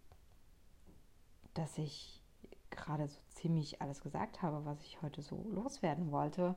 dass 1.54 1.76
ich 1.78 2.22
gerade 2.70 3.06
so 3.08 3.18
ziemlich 3.30 3.80
alles 3.82 4.00
gesagt 4.00 4.42
habe, 4.42 4.64
was 4.64 4.82
ich 4.82 5.00
heute 5.02 5.22
so 5.22 5.44
loswerden 5.50 6.10
wollte. 6.12 6.56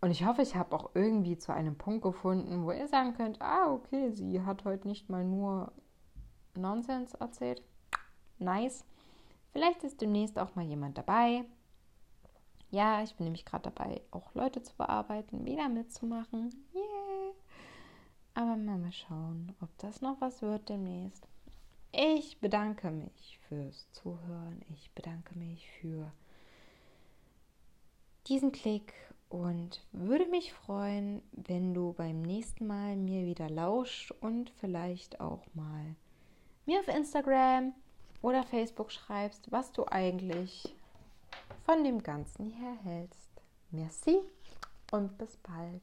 Und 0.00 0.10
ich 0.10 0.24
hoffe, 0.26 0.42
ich 0.42 0.56
habe 0.56 0.74
auch 0.74 0.90
irgendwie 0.94 1.38
zu 1.38 1.52
einem 1.52 1.76
Punkt 1.76 2.02
gefunden, 2.02 2.64
wo 2.64 2.72
ihr 2.72 2.88
sagen 2.88 3.14
könnt, 3.14 3.40
ah, 3.40 3.72
okay, 3.72 4.10
sie 4.10 4.42
hat 4.42 4.64
heute 4.64 4.88
nicht 4.88 5.08
mal 5.08 5.24
nur 5.24 5.72
Nonsens 6.54 7.14
erzählt. 7.14 7.62
Nice. 8.38 8.84
Vielleicht 9.56 9.84
ist 9.84 10.02
demnächst 10.02 10.38
auch 10.38 10.54
mal 10.54 10.66
jemand 10.66 10.98
dabei. 10.98 11.42
Ja, 12.70 13.02
ich 13.02 13.14
bin 13.14 13.24
nämlich 13.24 13.46
gerade 13.46 13.70
dabei, 13.70 14.02
auch 14.10 14.34
Leute 14.34 14.62
zu 14.62 14.76
bearbeiten, 14.76 15.46
wieder 15.46 15.70
mitzumachen. 15.70 16.54
Aber 18.34 18.54
mal 18.58 18.92
schauen, 18.92 19.56
ob 19.62 19.70
das 19.78 20.02
noch 20.02 20.20
was 20.20 20.42
wird 20.42 20.68
demnächst. 20.68 21.26
Ich 21.90 22.38
bedanke 22.38 22.90
mich 22.90 23.38
fürs 23.48 23.90
Zuhören. 23.92 24.60
Ich 24.74 24.90
bedanke 24.90 25.38
mich 25.38 25.66
für 25.80 26.12
diesen 28.26 28.52
Klick 28.52 28.92
und 29.30 29.86
würde 29.90 30.26
mich 30.26 30.52
freuen, 30.52 31.22
wenn 31.32 31.72
du 31.72 31.94
beim 31.94 32.20
nächsten 32.20 32.66
Mal 32.66 32.96
mir 32.96 33.24
wieder 33.24 33.48
lauscht 33.48 34.12
und 34.20 34.50
vielleicht 34.60 35.18
auch 35.18 35.46
mal 35.54 35.96
mir 36.66 36.80
auf 36.80 36.88
Instagram 36.88 37.72
oder 38.22 38.42
Facebook 38.42 38.90
schreibst, 38.92 39.50
was 39.52 39.72
du 39.72 39.86
eigentlich 39.86 40.74
von 41.64 41.84
dem 41.84 42.02
Ganzen 42.02 42.50
hier 42.50 42.76
hältst. 42.84 43.30
Merci 43.70 44.18
und 44.92 45.18
bis 45.18 45.36
bald. 45.38 45.82